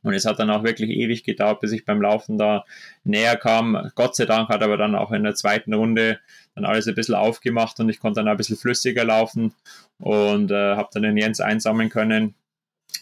[0.04, 2.64] Und es hat dann auch wirklich ewig gedauert, bis ich beim Laufen da
[3.04, 3.92] näher kam.
[3.96, 6.20] Gott sei Dank hat aber dann auch in der zweiten Runde
[6.56, 9.54] dann alles ein bisschen aufgemacht und ich konnte dann ein bisschen flüssiger laufen
[10.00, 12.36] und äh, habe dann den Jens einsammeln können.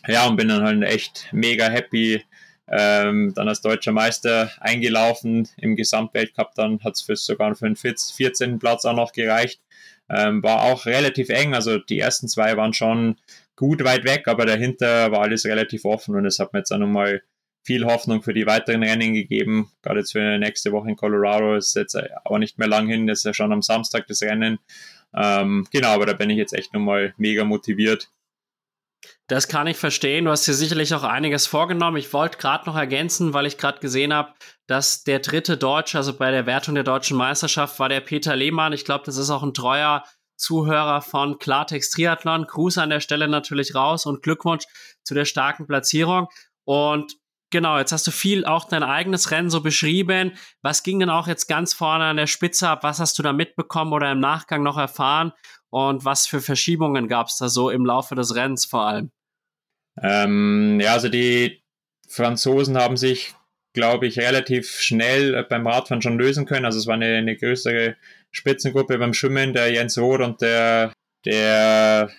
[0.08, 2.24] Ja, und bin dann halt echt mega happy,
[2.70, 8.60] ähm, dann als deutscher Meister eingelaufen im Gesamtweltcup, dann hat es sogar für den 14.
[8.60, 9.62] Platz auch noch gereicht.
[10.10, 13.18] Ähm, war auch relativ eng, also die ersten zwei waren schon
[13.58, 16.78] gut weit weg, aber dahinter war alles relativ offen und es hat mir jetzt auch
[16.78, 17.22] nochmal
[17.66, 19.70] viel Hoffnung für die weiteren Rennen gegeben.
[19.82, 23.20] Gerade jetzt für nächste Woche in Colorado ist jetzt aber nicht mehr lang hin, das
[23.20, 24.60] ist ja schon am Samstag das Rennen.
[25.14, 28.10] Ähm, genau, aber da bin ich jetzt echt nochmal mega motiviert
[29.28, 30.26] das kann ich verstehen.
[30.26, 31.98] Du hast dir sicherlich auch einiges vorgenommen.
[31.98, 34.34] Ich wollte gerade noch ergänzen, weil ich gerade gesehen habe,
[34.68, 38.74] dass der dritte Deutsche, also bei der Wertung der deutschen Meisterschaft, war der Peter Lehmann.
[38.74, 40.04] Ich glaube, das ist auch ein treuer
[40.38, 42.46] Zuhörer von Klartext Triathlon.
[42.46, 44.66] Gruß an der Stelle natürlich raus und Glückwunsch
[45.04, 46.28] zu der starken Platzierung.
[46.64, 47.16] Und
[47.50, 50.38] genau, jetzt hast du viel auch dein eigenes Rennen so beschrieben.
[50.62, 52.84] Was ging denn auch jetzt ganz vorne an der Spitze ab?
[52.84, 55.34] Was hast du da mitbekommen oder im Nachgang noch erfahren?
[55.70, 59.12] Und was für Verschiebungen gab es da so im Laufe des Rennens vor allem?
[60.02, 61.62] Ähm, ja, also die
[62.08, 63.34] Franzosen haben sich,
[63.74, 66.66] glaube ich, relativ schnell beim Radfahren schon lösen können.
[66.66, 67.96] Also es war eine, eine größere
[68.32, 70.94] Spitzengruppe beim Schwimmen, der Jens Roth und der,
[71.26, 72.10] der,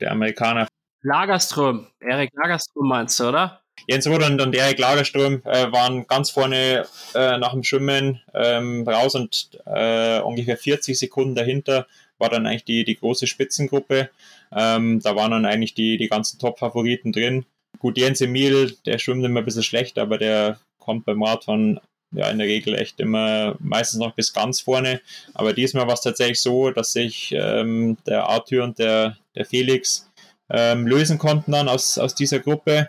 [0.00, 0.66] der Amerikaner.
[1.02, 3.62] Lagerström, Erik Lagerström meinst du, oder?
[3.86, 8.86] Jens Roth und, und Erik Lagerström äh, waren ganz vorne äh, nach dem Schwimmen ähm,
[8.86, 11.86] raus und äh, ungefähr 40 Sekunden dahinter
[12.18, 14.10] war dann eigentlich die, die große Spitzengruppe.
[14.52, 17.44] Ähm, da waren dann eigentlich die, die ganzen Top-Favoriten drin.
[17.78, 21.80] Gut, Jens Emil, der schwimmt immer ein bisschen schlecht, aber der kommt beim Radfahren
[22.12, 25.00] ja in der Regel echt immer meistens noch bis ganz vorne.
[25.34, 30.10] Aber diesmal war es tatsächlich so, dass sich ähm, der Arthur und der, der Felix
[30.50, 32.88] ähm, lösen konnten dann aus, aus dieser Gruppe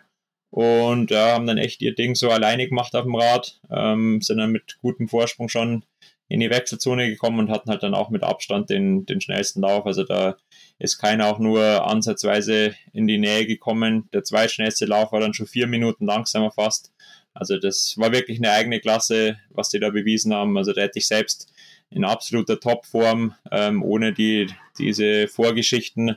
[0.51, 4.37] und ja, haben dann echt ihr Ding so alleine gemacht auf dem Rad, ähm, sind
[4.37, 5.83] dann mit gutem Vorsprung schon
[6.29, 9.85] in die Wechselzone gekommen und hatten halt dann auch mit Abstand den, den schnellsten Lauf.
[9.85, 10.37] Also da
[10.77, 14.07] ist keiner auch nur ansatzweise in die Nähe gekommen.
[14.13, 16.93] Der zweitschnellste Lauf war dann schon vier Minuten langsamer fast.
[17.33, 20.57] Also das war wirklich eine eigene Klasse, was die da bewiesen haben.
[20.57, 21.51] Also da hätte ich selbst
[21.89, 26.15] in absoluter Topform, ähm, ohne die, diese Vorgeschichten,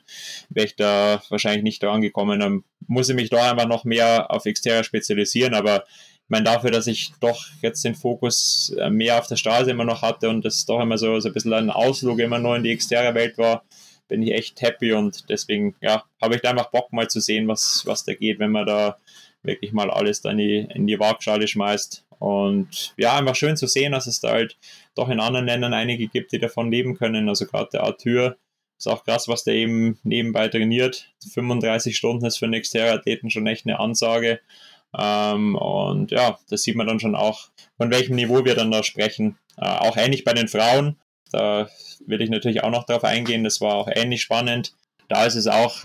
[0.51, 2.41] wäre ich da wahrscheinlich nicht dran gekommen.
[2.41, 5.85] Dann muss ich mich da einfach noch mehr auf Exterior spezialisieren, aber
[6.33, 10.03] meine, dafür, dass ich doch jetzt den Fokus äh, mehr auf der Straße immer noch
[10.03, 12.73] hatte und das doch immer so, so ein bisschen ein Ausflug immer nur in die
[12.73, 13.65] externe Welt war,
[14.09, 17.47] bin ich echt happy und deswegen, ja, habe ich da einfach Bock mal zu sehen,
[17.47, 18.97] was, was da geht, wenn man da
[19.43, 22.05] wirklich mal alles da in die, in die Waagschale schmeißt.
[22.19, 24.57] Und ja, einfach schön zu sehen, dass es da halt
[24.95, 27.29] doch in anderen Ländern einige gibt, die davon leben können.
[27.29, 28.37] Also gerade der Arthur
[28.79, 31.13] Ist auch krass, was der eben nebenbei trainiert.
[31.33, 34.41] 35 Stunden ist für einen Exterra-Athleten schon echt eine Ansage.
[34.97, 38.83] Ähm, und ja, das sieht man dann schon auch, von welchem Niveau wir dann da
[38.83, 39.39] sprechen.
[39.57, 40.97] Äh, auch ähnlich bei den Frauen.
[41.31, 41.69] Da
[42.07, 43.45] will ich natürlich auch noch darauf eingehen.
[43.45, 44.75] Das war auch ähnlich spannend.
[45.09, 45.85] Da ist es auch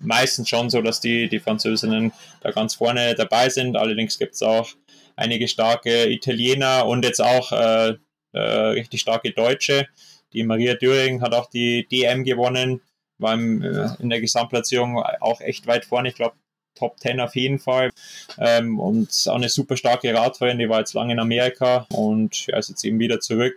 [0.00, 3.76] meistens schon so, dass die, die Französinnen da ganz vorne dabei sind.
[3.76, 4.68] Allerdings gibt es auch
[5.16, 7.94] einige starke Italiener und jetzt auch äh,
[8.32, 9.88] äh, richtig starke Deutsche.
[10.32, 12.82] Die Maria Döring hat auch die DM gewonnen,
[13.18, 16.10] war im, äh, in der Gesamtplatzierung auch echt weit vorne.
[16.10, 16.36] Ich glaube,
[16.78, 17.90] Top 10 auf jeden Fall.
[18.38, 22.58] Ähm, und auch eine super starke Radfahrerin, die war jetzt lange in Amerika und ja,
[22.58, 23.56] ist jetzt eben wieder zurück.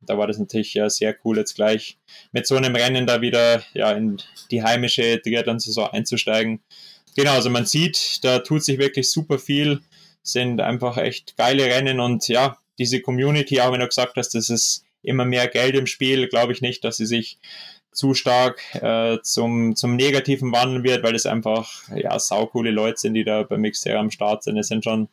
[0.00, 1.98] Da war das natürlich ja, sehr cool, jetzt gleich
[2.32, 4.18] mit so einem Rennen da wieder ja, in
[4.50, 6.60] die heimische Triathlon-Saison einzusteigen.
[7.16, 9.80] Genau, also man sieht, da tut sich wirklich super viel,
[10.22, 14.50] sind einfach echt geile Rennen und ja, diese Community, auch wenn du gesagt hast, das
[14.50, 17.38] ist immer mehr Geld im Spiel, glaube ich nicht, dass sie sich
[17.96, 23.14] zu stark äh, zum, zum Negativen wandeln wird, weil es einfach ja saukoole Leute sind,
[23.14, 24.58] die da beim Xterra am Start sind.
[24.58, 25.08] Es sind schon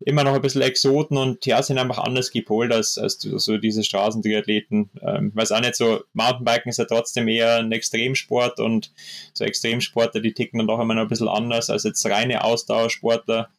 [0.00, 3.84] immer noch ein bisschen Exoten und ja, sind einfach anders gepolt als, als so diese
[3.84, 4.90] Straßentriathleten.
[5.02, 8.90] Ähm, weiß auch nicht so, Mountainbiken ist ja trotzdem eher ein Extremsport und
[9.34, 13.50] so Extremsportler, die ticken dann doch immer noch ein bisschen anders als jetzt reine Ausdauersportler.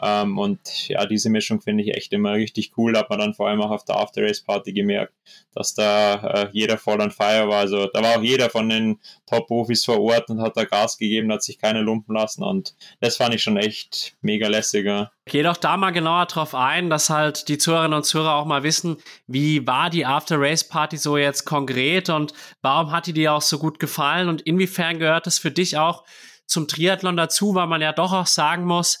[0.00, 2.96] Ähm, und ja, diese Mischung finde ich echt immer richtig cool.
[2.96, 5.12] Hat man dann vor allem auch auf der After Race Party gemerkt,
[5.54, 7.58] dass da äh, jeder voll on fire war.
[7.58, 11.30] Also da war auch jeder von den Top-Profis vor Ort und hat da Gas gegeben,
[11.30, 12.42] hat sich keine lumpen lassen.
[12.42, 15.12] Und das fand ich schon echt mega lässiger.
[15.26, 18.62] Geh doch da mal genauer drauf ein, dass halt die Zuhörerinnen und Zuhörer auch mal
[18.62, 23.34] wissen, wie war die After Race Party so jetzt konkret und warum hat die dir
[23.34, 26.04] auch so gut gefallen und inwiefern gehört es für dich auch
[26.46, 29.00] zum Triathlon dazu, weil man ja doch auch sagen muss,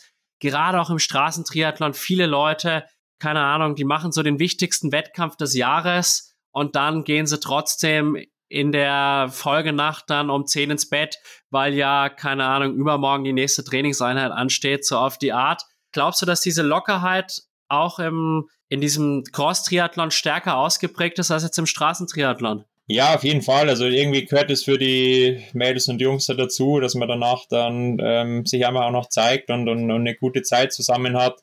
[0.50, 2.84] gerade auch im Straßentriathlon viele Leute,
[3.18, 8.16] keine Ahnung, die machen so den wichtigsten Wettkampf des Jahres und dann gehen sie trotzdem
[8.48, 11.16] in der Folgenacht dann um 10 ins Bett,
[11.50, 15.62] weil ja, keine Ahnung, übermorgen die nächste Trainingseinheit ansteht, so auf die Art.
[15.92, 21.58] Glaubst du, dass diese Lockerheit auch im, in diesem Cross-Triathlon stärker ausgeprägt ist als jetzt
[21.58, 22.64] im Straßentriathlon?
[22.92, 23.70] Ja, auf jeden Fall.
[23.70, 27.96] Also irgendwie gehört es für die Mädels und Jungs da dazu, dass man danach dann
[28.02, 31.42] ähm, sich einmal auch noch zeigt und, und, und eine gute Zeit zusammen hat.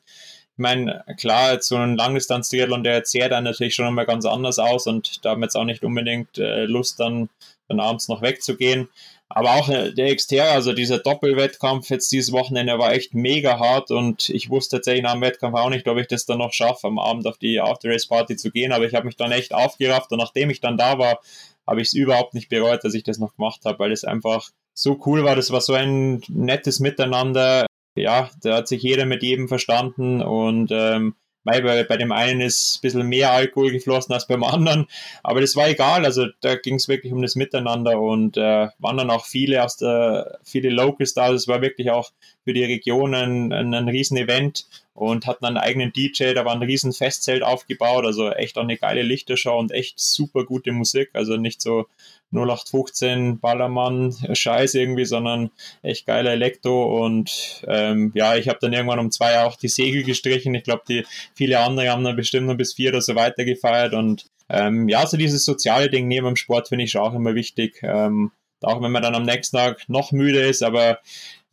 [0.52, 4.86] Ich meine, klar, so ein Langdistanz-Triathlon, der zehrt dann natürlich schon einmal ganz anders aus
[4.86, 7.30] und da haben wir jetzt auch nicht unbedingt äh, Lust, dann,
[7.66, 8.88] dann abends noch wegzugehen.
[9.32, 13.92] Aber auch äh, der Xterra, also dieser Doppelwettkampf jetzt dieses Wochenende war echt mega hart
[13.92, 16.88] und ich wusste tatsächlich nach dem Wettkampf auch nicht, ob ich das dann noch schaffe,
[16.88, 18.72] am Abend auf die After-Race-Party zu gehen.
[18.72, 21.20] Aber ich habe mich dann echt aufgerafft und nachdem ich dann da war,
[21.64, 24.50] habe ich es überhaupt nicht bereut, dass ich das noch gemacht habe, weil es einfach
[24.74, 25.36] so cool war.
[25.36, 27.66] Das war so ein nettes Miteinander.
[27.94, 32.40] Ja, da hat sich jeder mit jedem verstanden und ähm, weil bei, bei dem einen
[32.40, 34.86] ist ein bisschen mehr Alkohol geflossen als beim anderen,
[35.22, 38.00] aber das war egal, also da ging es wirklich um das Miteinander.
[38.00, 42.10] Und äh, waren dann auch viele aus der, viele Locals da, das war wirklich auch
[42.44, 46.52] für die Region ein, ein, ein riesen Event und hatten einen eigenen DJ, da war
[46.52, 51.10] ein riesen Festzelt aufgebaut, also echt auch eine geile Lichtershow und echt super gute Musik,
[51.14, 51.86] also nicht so
[52.32, 55.50] 0815 Ballermann Scheiß irgendwie, sondern
[55.82, 60.04] echt geiler Elektro und ähm, ja, ich habe dann irgendwann um zwei auch die Segel
[60.04, 60.54] gestrichen.
[60.54, 63.94] Ich glaube, die viele andere haben dann bestimmt noch bis vier oder so weiter gefeiert
[63.94, 67.80] und ähm, ja, so dieses soziale Ding neben dem Sport finde ich auch immer wichtig.
[67.82, 70.98] Ähm, auch wenn man dann am nächsten Tag noch müde ist, aber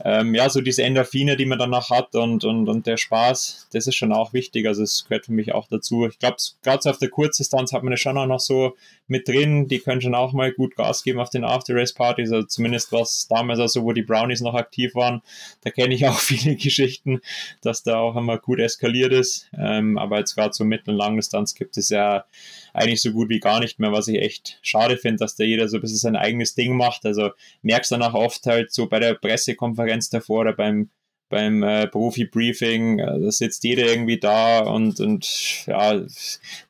[0.04, 3.88] ähm, ja, so diese Endorphine, die man danach hat und, und, und der Spaß, das
[3.88, 4.68] ist schon auch wichtig.
[4.68, 6.06] Also es gehört für mich auch dazu.
[6.06, 8.76] Ich glaube, gerade so auf der Kurzdistanz hat man das schon auch noch so
[9.08, 9.68] mit drin.
[9.68, 12.32] Die können schon auch mal gut Gas geben auf den After-Race-Partys.
[12.32, 15.24] Also zumindest was damals also, wo die Brownies noch aktiv waren.
[15.64, 17.22] Da kenne ich auch viele Geschichten,
[17.62, 19.50] dass da auch immer gut eskaliert ist.
[19.58, 22.26] Ähm, aber jetzt gerade so Mittel- und Langdistanz gibt es ja
[22.72, 25.68] eigentlich so gut wie gar nicht mehr, was ich echt schade finde, dass da jeder
[25.68, 27.04] so ein bisschen sein eigenes Ding macht.
[27.04, 27.32] Also
[27.64, 30.90] merkst dann auch oft halt so bei der Pressekonferenz davor oder beim
[31.30, 36.02] beim äh, Profi-Briefing, äh, da sitzt jeder irgendwie da und, und ja,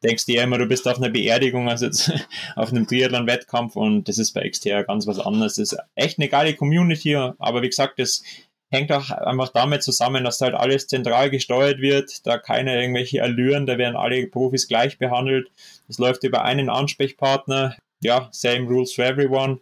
[0.03, 2.11] denkst dir immer, du bist auf einer Beerdigung, also jetzt
[2.55, 5.55] auf einem Triathlon-Wettkampf und das ist bei Xterra ganz was anderes.
[5.55, 8.23] Das ist echt eine geile Community, aber wie gesagt, das
[8.69, 13.65] hängt auch einfach damit zusammen, dass halt alles zentral gesteuert wird, da keine irgendwelche Allüren,
[13.65, 15.49] da werden alle Profis gleich behandelt.
[15.87, 19.59] Es läuft über einen Ansprechpartner, ja, same rules for everyone.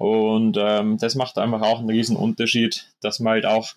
[0.00, 3.74] Und ähm, das macht einfach auch einen riesen Unterschied, dass man halt auch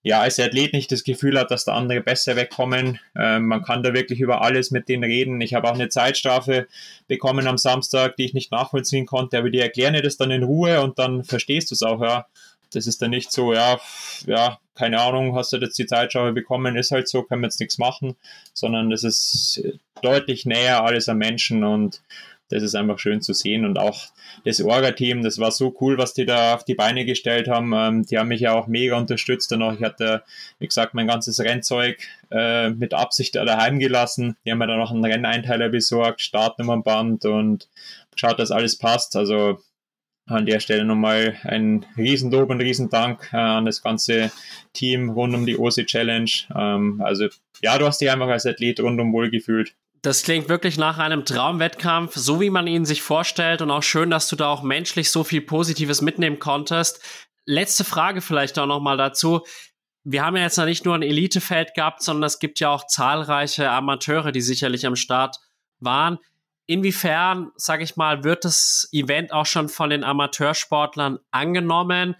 [0.00, 2.98] ja, als Athlet nicht das Gefühl hat, dass da andere besser wegkommen.
[3.14, 5.42] Ähm, man kann da wirklich über alles mit denen reden.
[5.42, 6.68] Ich habe auch eine Zeitstrafe
[7.06, 10.42] bekommen am Samstag, die ich nicht nachvollziehen konnte, aber die erklären dir das dann in
[10.42, 12.24] Ruhe und dann verstehst du es auch, ja.
[12.72, 13.78] Das ist dann nicht so, ja,
[14.26, 17.60] ja, keine Ahnung, hast du jetzt die Zeitschau bekommen, ist halt so, können wir jetzt
[17.60, 18.16] nichts machen,
[18.54, 19.62] sondern das ist
[20.00, 22.02] deutlich näher alles am Menschen und
[22.48, 24.06] das ist einfach schön zu sehen und auch
[24.44, 27.72] das Orga-Team, das war so cool, was die da auf die Beine gestellt haben.
[27.74, 29.74] Ähm, die haben mich ja auch mega unterstützt danach.
[29.74, 30.22] Ich hatte,
[30.58, 31.98] wie gesagt, mein ganzes Rennzeug
[32.30, 34.36] äh, mit Absicht daheim gelassen.
[34.44, 37.68] Die haben mir dann noch einen Renneinteiler besorgt, Startnummernband und
[38.10, 39.16] geschaut, dass alles passt.
[39.16, 39.58] Also
[40.26, 44.30] an der Stelle nochmal ein Riesenlob und Riesendank äh, an das ganze
[44.74, 46.30] Team rund um die OC Challenge.
[46.54, 47.28] Ähm, also
[47.62, 49.74] ja, du hast dich einfach als Athlet rundum wohl gefühlt.
[50.02, 54.10] Das klingt wirklich nach einem Traumwettkampf, so wie man ihn sich vorstellt und auch schön,
[54.10, 57.02] dass du da auch menschlich so viel Positives mitnehmen konntest.
[57.46, 59.44] Letzte Frage vielleicht auch nochmal dazu.
[60.04, 63.70] Wir haben ja jetzt nicht nur ein Elitefeld gehabt, sondern es gibt ja auch zahlreiche
[63.70, 65.38] Amateure, die sicherlich am Start
[65.80, 66.18] waren.
[66.66, 72.14] Inwiefern, sage ich mal, wird das Event auch schon von den Amateursportlern angenommen?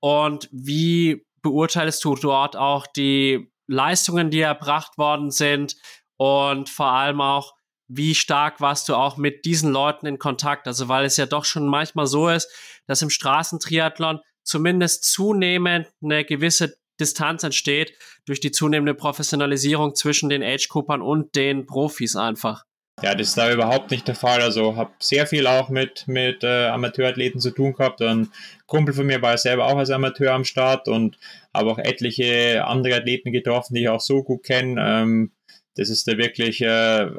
[0.00, 5.76] Und wie beurteilst du dort auch die Leistungen, die erbracht worden sind?
[6.16, 7.54] Und vor allem auch,
[7.88, 10.66] wie stark warst du auch mit diesen Leuten in Kontakt?
[10.66, 12.48] Also, weil es ja doch schon manchmal so ist,
[12.86, 17.94] dass im Straßentriathlon zumindest zunehmend eine gewisse Distanz entsteht
[18.26, 22.64] durch die zunehmende Professionalisierung zwischen den Age-Coopern und den Profis einfach.
[23.02, 24.42] Ja, das ist da überhaupt nicht der Fall.
[24.42, 28.02] Also habe sehr viel auch mit, mit äh, Amateurathleten zu tun gehabt.
[28.02, 28.28] Ein
[28.66, 31.18] Kumpel von mir war selber auch als Amateur am Start und
[31.54, 34.76] habe auch etliche andere Athleten getroffen, die ich auch so gut kenne.
[34.78, 35.32] Ähm,
[35.76, 37.10] das ist da wirklich äh,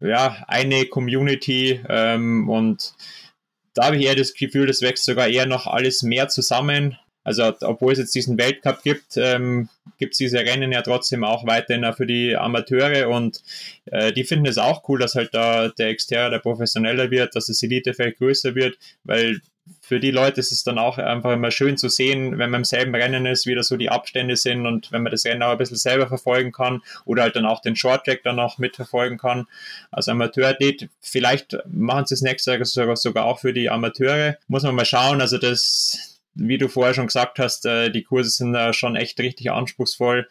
[0.00, 2.94] ja, eine Community ähm, und
[3.74, 6.98] da habe ich eher das Gefühl, das wächst sogar eher noch alles mehr zusammen.
[7.22, 9.68] Also obwohl es jetzt diesen Weltcup gibt, ähm,
[9.98, 13.42] gibt es diese Rennen ja trotzdem auch weiterhin für die Amateure und
[13.84, 17.46] äh, die finden es auch cool, dass halt da der Exterra, der professioneller wird, dass
[17.46, 19.42] das Elitefeld größer wird, weil
[19.80, 22.64] für die Leute ist es dann auch einfach immer schön zu sehen, wenn man im
[22.64, 25.52] selben Rennen ist, wie da so die Abstände sind und wenn man das Rennen auch
[25.52, 29.46] ein bisschen selber verfolgen kann oder halt dann auch den Shorttrack dann auch mitverfolgen kann.
[29.90, 34.36] Als Amateurathlet, vielleicht machen sie es nächstes Jahr sogar, sogar auch für die Amateure.
[34.46, 35.20] Muss man mal schauen.
[35.20, 39.18] Also das, wie du vorher schon gesagt hast, äh, die Kurse sind da schon echt
[39.20, 40.28] richtig anspruchsvoll.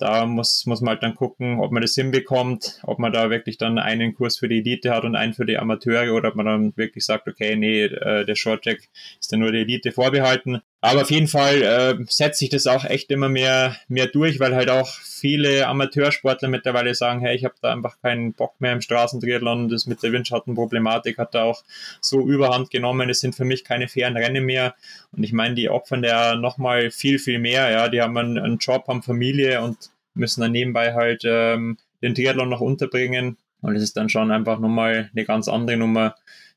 [0.00, 3.58] Da muss, muss man halt dann gucken, ob man das hinbekommt, ob man da wirklich
[3.58, 6.46] dann einen Kurs für die Elite hat und einen für die Amateure oder ob man
[6.46, 8.78] dann wirklich sagt, okay, nee, äh, der Shorttrack
[9.20, 10.62] ist dann nur der Elite vorbehalten.
[10.82, 14.54] Aber auf jeden Fall äh, setzt sich das auch echt immer mehr, mehr durch, weil
[14.54, 18.80] halt auch viele Amateursportler mittlerweile sagen, hey, ich habe da einfach keinen Bock mehr im
[18.80, 19.68] Straßentriathlon.
[19.68, 21.62] Das mit der Windschattenproblematik hat da auch
[22.00, 23.10] so überhand genommen.
[23.10, 24.74] Es sind für mich keine fairen Rennen mehr.
[25.12, 27.70] Und ich meine, die opfern da nochmal viel, viel mehr.
[27.70, 32.14] Ja, die haben einen, einen Job, haben Familie und müssen dann nebenbei halt ähm, den
[32.14, 33.36] Triathlon noch unterbringen.
[33.60, 36.14] Und es ist dann schon einfach nochmal eine ganz andere Nummer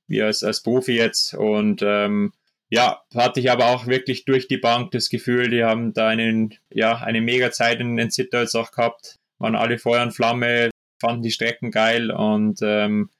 [0.07, 1.33] wie als, als Profi jetzt.
[1.33, 2.31] Und ähm,
[2.73, 6.55] ja, hatte ich aber auch wirklich durch die Bank das Gefühl, die haben da einen,
[6.71, 11.21] ja, eine mega Zeit in den Zitters auch gehabt, waren alle Feuer und Flamme, fanden
[11.21, 13.11] die Strecken geil und ähm,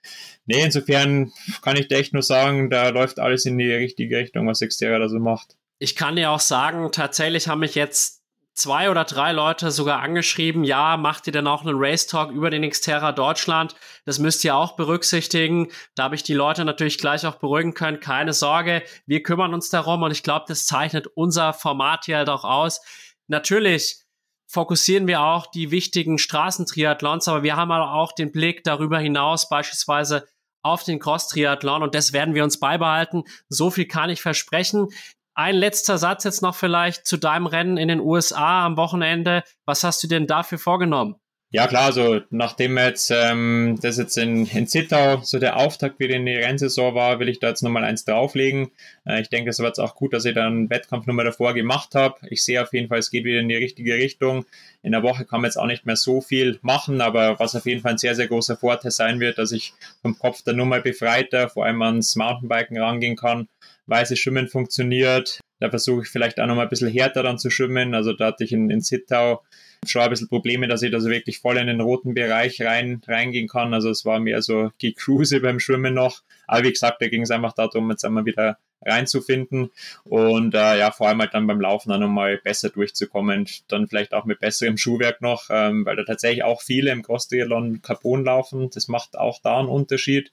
[0.47, 4.47] nee, insofern kann ich dir echt nur sagen, da läuft alles in die richtige Richtung,
[4.47, 5.55] was Xterra da so macht.
[5.77, 8.22] Ich kann dir auch sagen, tatsächlich haben mich jetzt
[8.53, 12.49] zwei oder drei Leute sogar angeschrieben, ja, macht ihr denn auch einen Race Talk über
[12.49, 13.75] den Xterra Deutschland?
[14.05, 15.69] Das müsst ihr auch berücksichtigen.
[15.95, 17.99] Da habe ich die Leute natürlich gleich auch beruhigen können.
[17.99, 22.29] Keine Sorge, wir kümmern uns darum und ich glaube, das zeichnet unser Format hier halt
[22.29, 22.81] auch aus.
[23.27, 24.03] Natürlich
[24.47, 30.27] fokussieren wir auch die wichtigen Straßentriathlons, aber wir haben auch den Blick darüber hinaus beispielsweise
[30.61, 33.23] auf den Cross-Triathlon und das werden wir uns beibehalten.
[33.49, 34.89] So viel kann ich versprechen.
[35.35, 39.43] Ein letzter Satz jetzt noch vielleicht zu deinem Rennen in den USA am Wochenende.
[39.65, 41.15] Was hast du denn dafür vorgenommen?
[41.55, 46.15] Ja klar, also nachdem jetzt ähm, das jetzt in, in Zittau so der Auftakt wieder
[46.15, 48.71] in die Rennsaison war, will ich da jetzt nochmal eins drauflegen.
[49.05, 51.93] Äh, ich denke, es jetzt auch gut, dass ich dann einen Wettkampf nochmal davor gemacht
[51.93, 52.15] habe.
[52.31, 54.47] Ich sehe auf jeden Fall, es geht wieder in die richtige Richtung.
[54.81, 57.67] In der Woche kann man jetzt auch nicht mehr so viel machen, aber was auf
[57.67, 60.65] jeden Fall ein sehr, sehr großer Vorteil sein wird, dass ich vom Kopf dann nur
[60.65, 63.47] mal befreiter, vor allem ans Mountainbiken rangehen kann
[63.87, 65.39] weiße Schwimmen funktioniert.
[65.59, 67.93] Da versuche ich vielleicht auch noch mal ein bisschen härter dann zu schwimmen.
[67.95, 69.43] Also da hatte ich in, in Zittau
[69.85, 73.01] schon ein bisschen Probleme, dass ich da so wirklich voll in den roten Bereich rein,
[73.07, 73.73] reingehen kann.
[73.73, 76.21] Also es war mehr so die Cruise beim Schwimmen noch.
[76.47, 79.71] Aber wie gesagt, da ging es einfach darum, jetzt einmal wieder reinzufinden
[80.03, 83.47] und äh, ja, vor allem halt dann beim Laufen dann nochmal besser durchzukommen.
[83.67, 87.81] Dann vielleicht auch mit besserem Schuhwerk noch, ähm, weil da tatsächlich auch viele im Cross-Triathlon
[87.81, 88.69] Carbon laufen.
[88.73, 90.31] Das macht auch da einen Unterschied.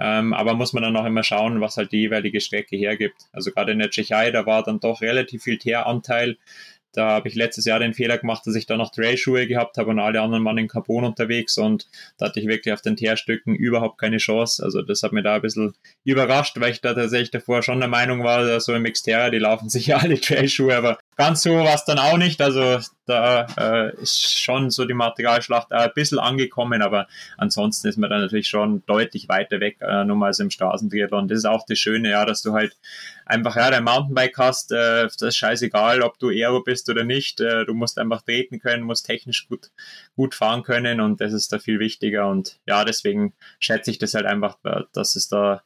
[0.00, 3.16] Ähm, aber muss man dann auch immer schauen, was halt die jeweilige Strecke hergibt.
[3.32, 6.36] Also gerade in der Tschechei, da war dann doch relativ viel Teeranteil.
[6.98, 9.90] Da habe ich letztes Jahr den Fehler gemacht, dass ich da noch Trailschuhe gehabt habe
[9.90, 13.54] und alle anderen waren in Carbon unterwegs und da hatte ich wirklich auf den Teerstücken
[13.54, 14.64] überhaupt keine Chance.
[14.64, 17.88] Also das hat mir da ein bisschen überrascht, weil ich da tatsächlich davor schon der
[17.88, 21.84] Meinung war, so im Xterra, die laufen sicher alle Trailschuhe, aber ganz so war es
[21.84, 22.40] dann auch nicht.
[22.40, 28.08] Also da äh, ist schon so die Materialschlacht ein bisschen angekommen, aber ansonsten ist man
[28.08, 31.26] dann natürlich schon deutlich weiter weg, äh, nur mal als im Straßentriathlon.
[31.26, 32.76] Das ist auch das Schöne, ja, dass du halt
[33.26, 34.70] einfach ja dein Mountainbike hast.
[34.70, 37.40] Äh, das ist scheißegal, ob du Aero bist oder nicht.
[37.40, 39.72] Äh, du musst einfach treten können, musst technisch gut,
[40.14, 42.28] gut fahren können und das ist da viel wichtiger.
[42.28, 45.62] Und ja, deswegen schätze ich das halt einfach, äh, dass es da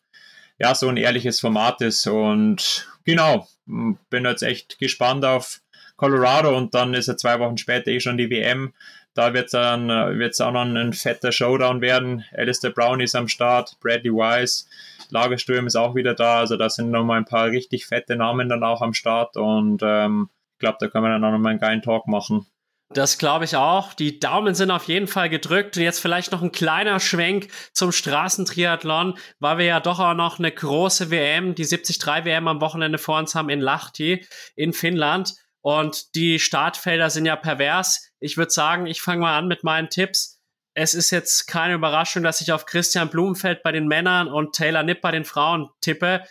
[0.63, 2.07] ja so ein ehrliches Format ist.
[2.07, 5.61] Und genau, bin jetzt echt gespannt auf
[5.97, 8.73] Colorado und dann ist ja zwei Wochen später eh schon die WM.
[9.15, 12.25] Da wird es dann wird's auch noch ein fetter Showdown werden.
[12.33, 14.65] Alistair Brown ist am Start, Bradley Wise,
[15.11, 16.39] Lagersturm ist auch wieder da.
[16.39, 20.31] Also da sind nochmal ein paar richtig fette Namen dann auch am Start und ähm,
[20.55, 22.47] ich glaube, da können wir dann auch nochmal einen geilen Talk machen.
[22.95, 23.95] Das glaube ich auch.
[23.95, 25.77] Die Daumen sind auf jeden Fall gedrückt.
[25.77, 30.39] Und jetzt vielleicht noch ein kleiner Schwenk zum Straßentriathlon, weil wir ja doch auch noch
[30.39, 34.27] eine große WM, die 73 WM am Wochenende vor uns haben in Lahti
[34.57, 35.35] in Finnland.
[35.63, 38.11] Und die Startfelder sind ja pervers.
[38.21, 40.41] Ich würde sagen, ich fange mal an mit meinen Tipps.
[40.75, 44.83] Es ist jetzt keine Überraschung, dass ich auf Christian Blumenfeld bei den Männern und Taylor
[44.83, 46.25] Nipp bei den Frauen tippe.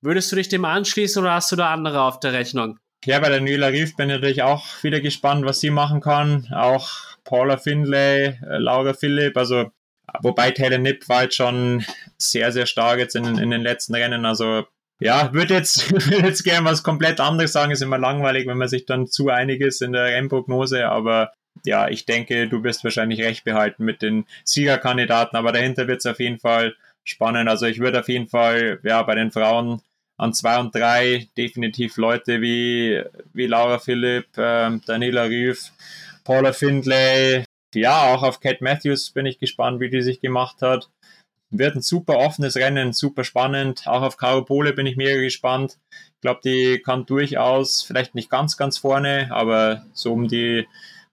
[0.00, 2.78] Würdest du dich dem anschließen oder hast du da andere auf der Rechnung?
[3.04, 6.48] Ja, bei der Nuela Rief bin ich natürlich auch wieder gespannt, was sie machen kann.
[6.52, 6.90] Auch
[7.24, 9.70] Paula Findlay, äh, Laura Philipp, also
[10.22, 11.84] wobei Taylor Nipp war halt schon
[12.16, 14.26] sehr, sehr stark jetzt in, in den letzten Rennen.
[14.26, 14.66] Also
[15.00, 17.70] ja, würde jetzt, würd jetzt gerne was komplett anderes sagen.
[17.70, 21.32] Ist immer langweilig, wenn man sich dann zu einig ist in der Rennprognose, aber
[21.64, 26.06] ja, ich denke, du bist wahrscheinlich recht behalten mit den Siegerkandidaten, aber dahinter wird es
[26.06, 26.74] auf jeden Fall
[27.04, 27.48] spannend.
[27.48, 29.82] Also ich würde auf jeden Fall ja bei den Frauen
[30.18, 33.02] an zwei und drei definitiv Leute wie,
[33.32, 35.70] wie Laura Philipp, ähm, Daniela Rüff,
[36.24, 37.44] Paula Findlay,
[37.74, 40.90] ja, auch auf Kate Matthews bin ich gespannt, wie die sich gemacht hat.
[41.50, 43.86] Wird ein super offenes Rennen, super spannend.
[43.86, 45.78] Auch auf Caro Pole bin ich mega gespannt.
[45.90, 50.66] Ich glaube, die kann durchaus, vielleicht nicht ganz, ganz vorne, aber so um die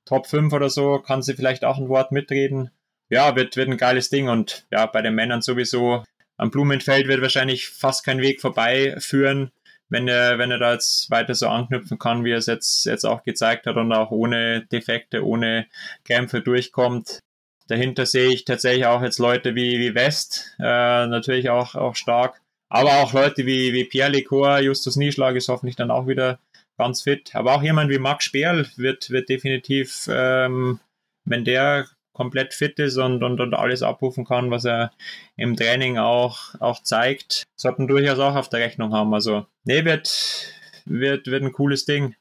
[0.06, 2.72] Top 5 oder so kann sie vielleicht auch ein Wort mitreden.
[3.10, 6.04] Ja, wird, wird ein geiles Ding und ja, bei den Männern sowieso
[6.38, 9.52] am Blumenfeld wird wahrscheinlich fast kein Weg vorbei führen,
[9.90, 13.06] wenn er, wenn er da jetzt weiter so anknüpfen kann, wie er es jetzt, jetzt
[13.06, 15.68] auch gezeigt hat und auch ohne Defekte, ohne
[16.04, 17.20] Kämpfe durchkommt.
[17.68, 22.42] Dahinter sehe ich tatsächlich auch jetzt Leute wie, wie West, äh, natürlich auch, auch stark.
[22.70, 26.40] Aber auch Leute wie, wie Pierre Lecor, Justus Nieschlag ist hoffentlich dann auch wieder
[26.78, 27.36] ganz fit.
[27.36, 30.80] Aber auch jemand wie Max Sperl wird, wird definitiv, ähm,
[31.24, 34.92] wenn der komplett fit ist und, und, und alles abrufen kann, was er
[35.36, 39.14] im Training auch, auch zeigt, sollten durchaus auch auf der Rechnung haben.
[39.14, 40.52] Also, nee, wird,
[40.86, 42.16] wird, wird ein cooles Ding.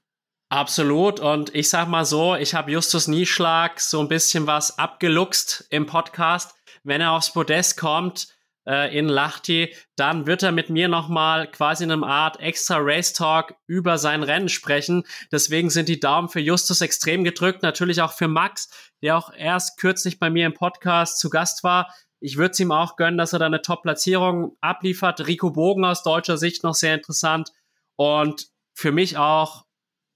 [0.50, 1.20] Absolut.
[1.20, 5.86] Und ich sag mal so, ich habe Justus Nieschlag so ein bisschen was abgeluchst im
[5.86, 6.54] Podcast.
[6.82, 8.33] Wenn er aufs Podest kommt,
[8.66, 13.12] äh, in Lahti, dann wird er mit mir nochmal quasi in einem Art extra Race
[13.12, 15.04] Talk über sein Rennen sprechen.
[15.30, 17.62] Deswegen sind die Daumen für Justus extrem gedrückt.
[17.62, 18.68] Natürlich auch für Max,
[19.02, 21.94] der auch erst kürzlich bei mir im Podcast zu Gast war.
[22.20, 25.26] Ich würde es ihm auch gönnen, dass er da eine Top-Platzierung abliefert.
[25.26, 27.52] Rico Bogen aus deutscher Sicht noch sehr interessant.
[27.96, 29.66] Und für mich auch,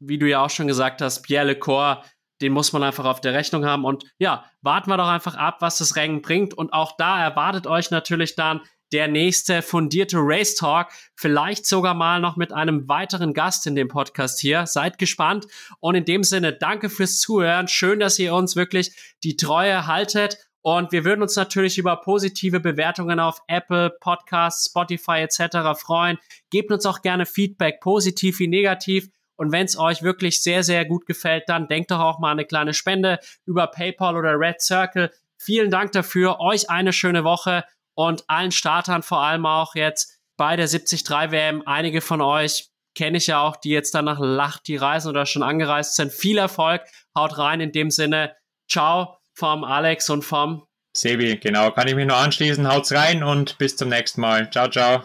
[0.01, 2.05] wie du ja auch schon gesagt hast, Pierre Lecor,
[2.41, 3.84] den muss man einfach auf der Rechnung haben.
[3.84, 6.55] Und ja, warten wir doch einfach ab, was das Rennen bringt.
[6.55, 8.61] Und auch da erwartet euch natürlich dann
[8.93, 10.89] der nächste fundierte Race Talk.
[11.14, 14.66] Vielleicht sogar mal noch mit einem weiteren Gast in dem Podcast hier.
[14.66, 15.47] Seid gespannt.
[15.80, 17.68] Und in dem Sinne, danke fürs Zuhören.
[17.68, 18.93] Schön, dass ihr uns wirklich
[19.24, 20.39] die Treue haltet.
[20.62, 25.80] Und wir würden uns natürlich über positive Bewertungen auf Apple, Podcasts, Spotify etc.
[25.80, 26.18] freuen.
[26.51, 29.09] Gebt uns auch gerne Feedback, positiv wie negativ.
[29.39, 32.45] Und wenn es euch wirklich sehr, sehr gut gefällt, dann denkt doch auch mal eine
[32.45, 35.11] kleine Spende über PayPal oder Red Circle.
[35.39, 36.41] Vielen Dank dafür.
[36.41, 37.64] Euch eine schöne Woche
[37.95, 41.62] und allen Startern vor allem auch jetzt bei der 73 WM.
[41.66, 45.24] Einige von euch kenne ich ja auch, die jetzt dann nach Lacht die reisen oder
[45.24, 46.12] schon angereist sind.
[46.12, 46.82] Viel Erfolg.
[47.16, 48.34] Haut rein in dem Sinne.
[48.68, 50.66] Ciao vom Alex und vom
[50.97, 51.36] Sebi.
[51.36, 52.68] Genau, kann ich mich nur anschließen.
[52.68, 54.51] Haut's rein und bis zum nächsten Mal.
[54.51, 55.05] Ciao, ciao.